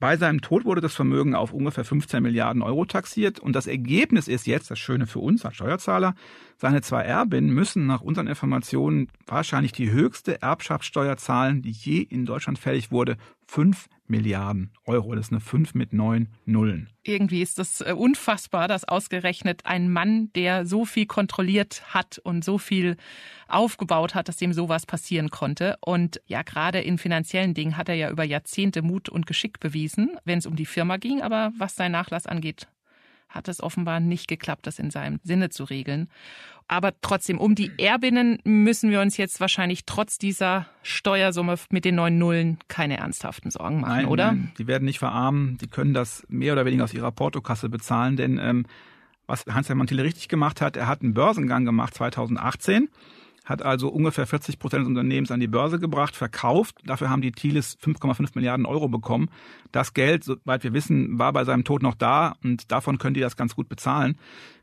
Bei 0.00 0.16
seinem 0.16 0.40
Tod 0.40 0.64
wurde 0.64 0.80
das 0.80 0.94
Vermögen 0.94 1.34
auf 1.34 1.52
ungefähr 1.52 1.84
15 1.84 2.22
Milliarden 2.22 2.62
Euro 2.62 2.86
taxiert 2.86 3.38
und 3.38 3.54
das 3.54 3.66
Ergebnis 3.66 4.28
ist 4.28 4.46
jetzt, 4.46 4.70
das 4.70 4.78
Schöne 4.78 5.06
für 5.06 5.18
uns 5.18 5.44
als 5.44 5.56
Steuerzahler, 5.56 6.14
seine 6.60 6.82
zwei 6.82 7.04
Erbinnen 7.04 7.48
müssen 7.48 7.86
nach 7.86 8.02
unseren 8.02 8.26
Informationen 8.26 9.08
wahrscheinlich 9.26 9.72
die 9.72 9.90
höchste 9.90 10.42
Erbschaftssteuer 10.42 11.16
zahlen, 11.16 11.62
die 11.62 11.70
je 11.70 12.00
in 12.02 12.26
Deutschland 12.26 12.58
fällig 12.58 12.92
wurde, 12.92 13.16
5 13.46 13.88
Milliarden 14.06 14.70
Euro. 14.84 15.14
Das 15.14 15.28
ist 15.28 15.32
eine 15.32 15.40
5 15.40 15.72
mit 15.72 15.94
neun 15.94 16.28
Nullen. 16.44 16.90
Irgendwie 17.02 17.40
ist 17.40 17.58
das 17.58 17.80
äh, 17.80 17.94
unfassbar, 17.96 18.68
dass 18.68 18.84
ausgerechnet 18.84 19.64
ein 19.64 19.90
Mann, 19.90 20.30
der 20.34 20.66
so 20.66 20.84
viel 20.84 21.06
kontrolliert 21.06 21.82
hat 21.94 22.18
und 22.18 22.44
so 22.44 22.58
viel 22.58 22.98
aufgebaut 23.48 24.14
hat, 24.14 24.28
dass 24.28 24.36
dem 24.36 24.52
sowas 24.52 24.84
passieren 24.84 25.30
konnte. 25.30 25.78
Und 25.80 26.20
ja, 26.26 26.42
gerade 26.42 26.80
in 26.80 26.98
finanziellen 26.98 27.54
Dingen 27.54 27.78
hat 27.78 27.88
er 27.88 27.94
ja 27.94 28.10
über 28.10 28.24
Jahrzehnte 28.24 28.82
Mut 28.82 29.08
und 29.08 29.26
Geschick 29.26 29.60
bewiesen, 29.60 30.18
wenn 30.24 30.38
es 30.38 30.46
um 30.46 30.56
die 30.56 30.66
Firma 30.66 30.98
ging. 30.98 31.22
Aber 31.22 31.52
was 31.56 31.74
sein 31.74 31.92
Nachlass 31.92 32.26
angeht, 32.26 32.68
hat 33.30 33.48
es 33.48 33.62
offenbar 33.62 34.00
nicht 34.00 34.28
geklappt, 34.28 34.66
das 34.66 34.78
in 34.78 34.90
seinem 34.90 35.20
Sinne 35.22 35.48
zu 35.48 35.64
regeln. 35.64 36.08
Aber 36.68 36.92
trotzdem, 37.00 37.38
um 37.38 37.56
die 37.56 37.72
Erbinnen 37.78 38.38
müssen 38.44 38.90
wir 38.90 39.00
uns 39.00 39.16
jetzt 39.16 39.40
wahrscheinlich 39.40 39.86
trotz 39.86 40.18
dieser 40.18 40.66
Steuersumme 40.82 41.56
mit 41.70 41.84
den 41.84 41.96
neun 41.96 42.18
Nullen 42.18 42.58
keine 42.68 42.98
ernsthaften 42.98 43.50
Sorgen 43.50 43.80
machen, 43.80 43.92
nein, 43.92 44.06
oder? 44.06 44.26
Nein, 44.26 44.52
die 44.58 44.66
werden 44.68 44.84
nicht 44.84 45.00
verarmen. 45.00 45.58
Die 45.58 45.66
können 45.66 45.94
das 45.94 46.24
mehr 46.28 46.52
oder 46.52 46.64
weniger 46.64 46.84
aus 46.84 46.94
ihrer 46.94 47.10
Portokasse 47.10 47.68
bezahlen, 47.68 48.16
denn 48.16 48.38
ähm, 48.38 48.66
was 49.26 49.46
Hans-Hermann 49.46 49.86
Thiele 49.86 50.04
richtig 50.04 50.28
gemacht 50.28 50.60
hat, 50.60 50.76
er 50.76 50.86
hat 50.86 51.02
einen 51.02 51.14
Börsengang 51.14 51.64
gemacht 51.64 51.94
2018 51.94 52.88
hat 53.44 53.62
also 53.62 53.88
ungefähr 53.88 54.26
40 54.26 54.58
Prozent 54.58 54.82
des 54.82 54.88
Unternehmens 54.88 55.30
an 55.30 55.40
die 55.40 55.46
Börse 55.46 55.78
gebracht, 55.78 56.14
verkauft. 56.14 56.76
Dafür 56.84 57.10
haben 57.10 57.22
die 57.22 57.32
Thiles 57.32 57.78
5,5 57.78 58.30
Milliarden 58.34 58.66
Euro 58.66 58.88
bekommen. 58.88 59.30
Das 59.72 59.94
Geld, 59.94 60.24
soweit 60.24 60.62
wir 60.62 60.72
wissen, 60.72 61.18
war 61.18 61.32
bei 61.32 61.44
seinem 61.44 61.64
Tod 61.64 61.82
noch 61.82 61.94
da 61.94 62.36
und 62.44 62.70
davon 62.70 62.98
können 62.98 63.14
die 63.14 63.20
das 63.20 63.36
ganz 63.36 63.56
gut 63.56 63.68
bezahlen. 63.68 64.18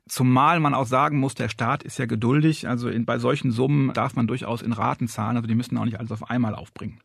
Zumal 0.07 0.59
man 0.59 0.73
auch 0.73 0.85
sagen 0.85 1.19
muss, 1.19 1.35
der 1.35 1.49
Staat 1.49 1.83
ist 1.83 1.99
ja 1.99 2.05
geduldig. 2.05 2.67
Also 2.67 2.87
in, 2.87 3.05
bei 3.05 3.19
solchen 3.19 3.51
Summen 3.51 3.93
darf 3.93 4.15
man 4.15 4.27
durchaus 4.27 4.61
in 4.61 4.71
Raten 4.71 5.07
zahlen. 5.07 5.35
Also 5.35 5.47
die 5.47 5.55
müssen 5.55 5.77
auch 5.77 5.85
nicht 5.85 5.99
alles 5.99 6.11
auf 6.11 6.29
einmal 6.29 6.55
aufbringen. 6.55 6.99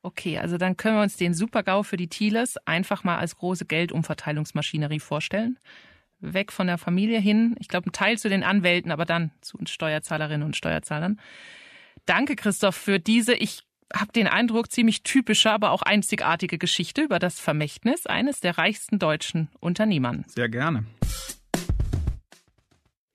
Okay, 0.00 0.38
also 0.38 0.56
dann 0.56 0.76
können 0.76 0.96
wir 0.96 1.02
uns 1.02 1.16
den 1.16 1.34
Supergau 1.34 1.82
für 1.82 1.96
die 1.96 2.08
Thieles 2.08 2.56
einfach 2.66 3.04
mal 3.04 3.18
als 3.18 3.36
große 3.36 3.66
Geldumverteilungsmaschinerie 3.66 5.00
vorstellen 5.00 5.58
weg 6.20 6.52
von 6.52 6.66
der 6.66 6.78
Familie 6.78 7.20
hin. 7.20 7.54
Ich 7.58 7.68
glaube, 7.68 7.88
ein 7.88 7.92
Teil 7.92 8.18
zu 8.18 8.28
den 8.28 8.42
Anwälten, 8.42 8.90
aber 8.90 9.04
dann 9.04 9.30
zu 9.40 9.58
uns 9.58 9.70
Steuerzahlerinnen 9.70 10.44
und 10.44 10.56
Steuerzahlern. 10.56 11.20
Danke, 12.06 12.36
Christoph, 12.36 12.76
für 12.76 12.98
diese, 12.98 13.34
ich 13.34 13.62
habe 13.94 14.12
den 14.12 14.26
Eindruck, 14.26 14.70
ziemlich 14.70 15.02
typische, 15.02 15.50
aber 15.50 15.70
auch 15.70 15.82
einzigartige 15.82 16.58
Geschichte 16.58 17.02
über 17.02 17.18
das 17.18 17.40
Vermächtnis 17.40 18.06
eines 18.06 18.40
der 18.40 18.58
reichsten 18.58 18.98
deutschen 18.98 19.48
Unternehmern. 19.60 20.24
Sehr 20.28 20.48
gerne. 20.48 20.84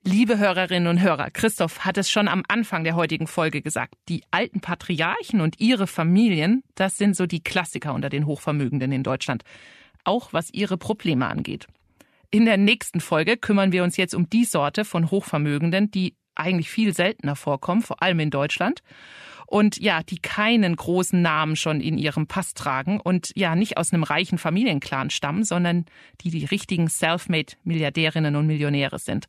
Liebe 0.06 0.38
Hörerinnen 0.38 0.86
und 0.86 1.00
Hörer, 1.00 1.30
Christoph 1.30 1.86
hat 1.86 1.96
es 1.96 2.10
schon 2.10 2.28
am 2.28 2.42
Anfang 2.46 2.84
der 2.84 2.94
heutigen 2.94 3.26
Folge 3.26 3.62
gesagt. 3.62 3.94
Die 4.10 4.22
alten 4.30 4.60
Patriarchen 4.60 5.40
und 5.40 5.60
ihre 5.60 5.86
Familien, 5.86 6.62
das 6.74 6.98
sind 6.98 7.16
so 7.16 7.24
die 7.24 7.42
Klassiker 7.42 7.94
unter 7.94 8.10
den 8.10 8.26
Hochvermögenden 8.26 8.92
in 8.92 9.02
Deutschland. 9.02 9.44
Auch 10.04 10.34
was 10.34 10.52
ihre 10.52 10.76
Probleme 10.76 11.26
angeht. 11.26 11.68
In 12.34 12.46
der 12.46 12.56
nächsten 12.56 12.98
Folge 12.98 13.36
kümmern 13.36 13.70
wir 13.70 13.84
uns 13.84 13.96
jetzt 13.96 14.12
um 14.12 14.28
die 14.28 14.44
Sorte 14.44 14.84
von 14.84 15.12
Hochvermögenden, 15.12 15.92
die 15.92 16.16
eigentlich 16.34 16.68
viel 16.68 16.92
seltener 16.92 17.36
vorkommen, 17.36 17.80
vor 17.80 18.02
allem 18.02 18.18
in 18.18 18.30
Deutschland. 18.30 18.82
Und 19.46 19.78
ja, 19.78 20.02
die 20.02 20.18
keinen 20.18 20.74
großen 20.74 21.22
Namen 21.22 21.54
schon 21.54 21.80
in 21.80 21.96
ihrem 21.96 22.26
Pass 22.26 22.54
tragen 22.54 22.98
und 22.98 23.30
ja, 23.36 23.54
nicht 23.54 23.76
aus 23.76 23.92
einem 23.92 24.02
reichen 24.02 24.38
Familienclan 24.38 25.10
stammen, 25.10 25.44
sondern 25.44 25.84
die 26.22 26.30
die 26.30 26.44
richtigen 26.44 26.88
Selfmade 26.88 27.52
Milliardärinnen 27.62 28.34
und 28.34 28.48
Millionäre 28.48 28.98
sind. 28.98 29.26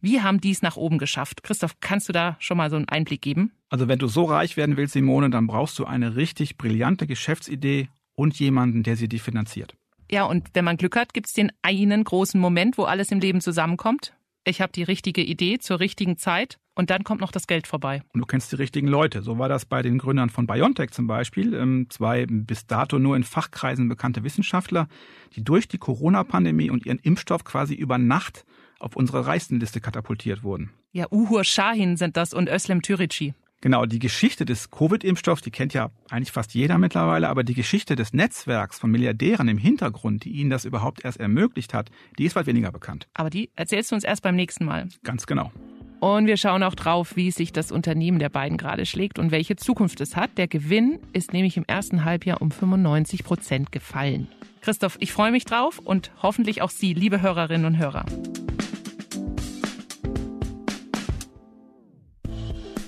Wie 0.00 0.20
haben 0.20 0.40
die 0.40 0.52
es 0.52 0.62
nach 0.62 0.76
oben 0.76 0.98
geschafft? 0.98 1.42
Christoph, 1.42 1.80
kannst 1.80 2.08
du 2.08 2.12
da 2.12 2.36
schon 2.38 2.56
mal 2.56 2.70
so 2.70 2.76
einen 2.76 2.88
Einblick 2.88 3.20
geben? 3.20 3.50
Also 3.68 3.88
wenn 3.88 3.98
du 3.98 4.06
so 4.06 4.22
reich 4.26 4.56
werden 4.56 4.76
willst, 4.76 4.92
Simone, 4.92 5.28
dann 5.30 5.48
brauchst 5.48 5.76
du 5.80 5.86
eine 5.86 6.14
richtig 6.14 6.56
brillante 6.56 7.08
Geschäftsidee 7.08 7.88
und 8.14 8.38
jemanden, 8.38 8.84
der 8.84 8.94
sie 8.94 9.08
dir 9.08 9.18
finanziert. 9.18 9.74
Ja, 10.10 10.24
und 10.24 10.48
wenn 10.54 10.64
man 10.64 10.76
Glück 10.76 10.96
hat, 10.96 11.12
gibt 11.12 11.26
es 11.26 11.32
den 11.32 11.52
einen 11.62 12.04
großen 12.04 12.40
Moment, 12.40 12.78
wo 12.78 12.84
alles 12.84 13.10
im 13.10 13.20
Leben 13.20 13.40
zusammenkommt. 13.40 14.14
Ich 14.44 14.62
habe 14.62 14.72
die 14.72 14.82
richtige 14.82 15.22
Idee 15.22 15.58
zur 15.58 15.78
richtigen 15.80 16.16
Zeit 16.16 16.58
und 16.74 16.88
dann 16.88 17.04
kommt 17.04 17.20
noch 17.20 17.32
das 17.32 17.46
Geld 17.46 17.66
vorbei. 17.66 18.02
Und 18.14 18.20
du 18.20 18.26
kennst 18.26 18.50
die 18.52 18.56
richtigen 18.56 18.88
Leute. 18.88 19.20
So 19.20 19.38
war 19.38 19.48
das 19.48 19.66
bei 19.66 19.82
den 19.82 19.98
Gründern 19.98 20.30
von 20.30 20.46
BioNTech 20.46 20.90
zum 20.92 21.06
Beispiel. 21.06 21.52
Ähm, 21.52 21.88
zwei 21.90 22.24
bis 22.26 22.66
dato 22.66 22.98
nur 22.98 23.16
in 23.16 23.24
Fachkreisen 23.24 23.88
bekannte 23.88 24.24
Wissenschaftler, 24.24 24.88
die 25.34 25.44
durch 25.44 25.68
die 25.68 25.78
Corona-Pandemie 25.78 26.70
und 26.70 26.86
ihren 26.86 26.98
Impfstoff 27.00 27.44
quasi 27.44 27.74
über 27.74 27.98
Nacht 27.98 28.46
auf 28.78 28.96
unsere 28.96 29.26
Reichstenliste 29.26 29.80
katapultiert 29.80 30.42
wurden. 30.42 30.70
Ja, 30.92 31.06
Uhur 31.10 31.44
Shahin 31.44 31.96
sind 31.96 32.16
das 32.16 32.32
und 32.32 32.48
Özlem 32.48 32.80
Türici. 32.80 33.34
Genau, 33.60 33.86
die 33.86 33.98
Geschichte 33.98 34.44
des 34.44 34.70
Covid-Impfstoffs, 34.70 35.42
die 35.42 35.50
kennt 35.50 35.74
ja 35.74 35.90
eigentlich 36.10 36.30
fast 36.30 36.54
jeder 36.54 36.78
mittlerweile, 36.78 37.28
aber 37.28 37.42
die 37.42 37.54
Geschichte 37.54 37.96
des 37.96 38.12
Netzwerks 38.12 38.78
von 38.78 38.90
Milliardären 38.90 39.48
im 39.48 39.58
Hintergrund, 39.58 40.24
die 40.24 40.30
ihnen 40.30 40.48
das 40.48 40.64
überhaupt 40.64 41.04
erst 41.04 41.18
ermöglicht 41.18 41.74
hat, 41.74 41.90
die 42.18 42.24
ist 42.24 42.36
weit 42.36 42.46
weniger 42.46 42.70
bekannt. 42.70 43.08
Aber 43.14 43.30
die 43.30 43.50
erzählst 43.56 43.90
du 43.90 43.96
uns 43.96 44.04
erst 44.04 44.22
beim 44.22 44.36
nächsten 44.36 44.64
Mal. 44.64 44.88
Ganz 45.02 45.26
genau. 45.26 45.50
Und 45.98 46.26
wir 46.26 46.36
schauen 46.36 46.62
auch 46.62 46.76
drauf, 46.76 47.16
wie 47.16 47.32
sich 47.32 47.52
das 47.52 47.72
Unternehmen 47.72 48.20
der 48.20 48.28
beiden 48.28 48.56
gerade 48.56 48.86
schlägt 48.86 49.18
und 49.18 49.32
welche 49.32 49.56
Zukunft 49.56 50.00
es 50.00 50.14
hat. 50.14 50.38
Der 50.38 50.46
Gewinn 50.46 51.00
ist 51.12 51.32
nämlich 51.32 51.56
im 51.56 51.64
ersten 51.66 52.04
Halbjahr 52.04 52.40
um 52.40 52.52
95 52.52 53.24
Prozent 53.24 53.72
gefallen. 53.72 54.28
Christoph, 54.60 54.96
ich 55.00 55.12
freue 55.12 55.32
mich 55.32 55.44
drauf 55.44 55.80
und 55.80 56.12
hoffentlich 56.22 56.62
auch 56.62 56.70
Sie, 56.70 56.94
liebe 56.94 57.20
Hörerinnen 57.20 57.66
und 57.66 57.78
Hörer. 57.78 58.04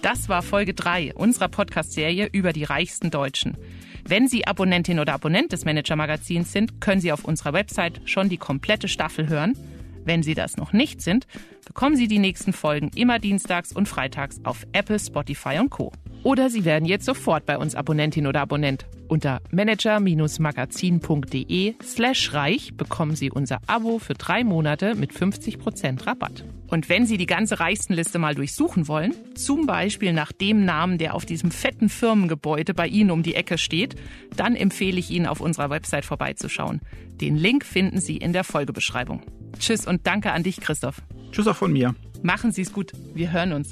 Das 0.02 0.30
war 0.30 0.40
Folge 0.40 0.72
3 0.72 1.12
unserer 1.14 1.48
Podcast-Serie 1.48 2.30
über 2.32 2.54
die 2.54 2.64
reichsten 2.64 3.10
Deutschen. 3.10 3.58
Wenn 4.08 4.28
Sie 4.28 4.46
Abonnentin 4.46 4.98
oder 4.98 5.12
Abonnent 5.12 5.52
des 5.52 5.66
Manager-Magazins 5.66 6.52
sind, 6.52 6.80
können 6.80 7.02
Sie 7.02 7.12
auf 7.12 7.24
unserer 7.26 7.52
Website 7.52 8.00
schon 8.06 8.30
die 8.30 8.38
komplette 8.38 8.88
Staffel 8.88 9.28
hören. 9.28 9.58
Wenn 10.04 10.22
Sie 10.22 10.32
das 10.32 10.56
noch 10.56 10.72
nicht 10.72 11.02
sind, 11.02 11.26
bekommen 11.66 11.96
Sie 11.96 12.08
die 12.08 12.18
nächsten 12.18 12.54
Folgen 12.54 12.90
immer 12.94 13.18
dienstags 13.18 13.72
und 13.72 13.88
freitags 13.88 14.40
auf 14.42 14.66
Apple, 14.72 14.98
Spotify 14.98 15.58
und 15.58 15.68
Co. 15.68 15.92
Oder 16.22 16.50
Sie 16.50 16.66
werden 16.66 16.84
jetzt 16.84 17.06
sofort 17.06 17.46
bei 17.46 17.56
uns 17.56 17.74
Abonnentin 17.74 18.26
oder 18.26 18.42
Abonnent. 18.42 18.84
Unter 19.08 19.40
manager-magazin.de 19.50 21.74
slash 21.82 22.34
reich 22.34 22.74
bekommen 22.76 23.16
Sie 23.16 23.30
unser 23.30 23.60
Abo 23.66 23.98
für 23.98 24.12
drei 24.14 24.44
Monate 24.44 24.94
mit 24.94 25.12
50% 25.12 26.06
Rabatt. 26.06 26.44
Und 26.68 26.90
wenn 26.90 27.06
Sie 27.06 27.16
die 27.16 27.26
ganze 27.26 27.58
Reichstenliste 27.58 28.18
mal 28.18 28.34
durchsuchen 28.34 28.86
wollen, 28.86 29.14
zum 29.34 29.64
Beispiel 29.66 30.12
nach 30.12 30.32
dem 30.32 30.62
Namen, 30.64 30.98
der 30.98 31.14
auf 31.14 31.24
diesem 31.24 31.50
fetten 31.50 31.88
Firmengebäude 31.88 32.74
bei 32.74 32.86
Ihnen 32.86 33.10
um 33.10 33.22
die 33.22 33.34
Ecke 33.34 33.56
steht, 33.56 33.94
dann 34.36 34.54
empfehle 34.54 34.98
ich 34.98 35.10
Ihnen 35.10 35.24
auf 35.26 35.40
unserer 35.40 35.70
Website 35.70 36.04
vorbeizuschauen. 36.04 36.82
Den 37.20 37.36
Link 37.36 37.64
finden 37.64 38.00
Sie 38.00 38.18
in 38.18 38.34
der 38.34 38.44
Folgebeschreibung. 38.44 39.22
Tschüss 39.58 39.86
und 39.86 40.06
danke 40.06 40.32
an 40.32 40.42
dich, 40.42 40.60
Christoph. 40.60 41.00
Tschüss 41.32 41.48
auch 41.48 41.56
von 41.56 41.72
mir. 41.72 41.94
Machen 42.22 42.52
Sie 42.52 42.62
es 42.62 42.72
gut. 42.72 42.92
Wir 43.14 43.32
hören 43.32 43.52
uns. 43.52 43.70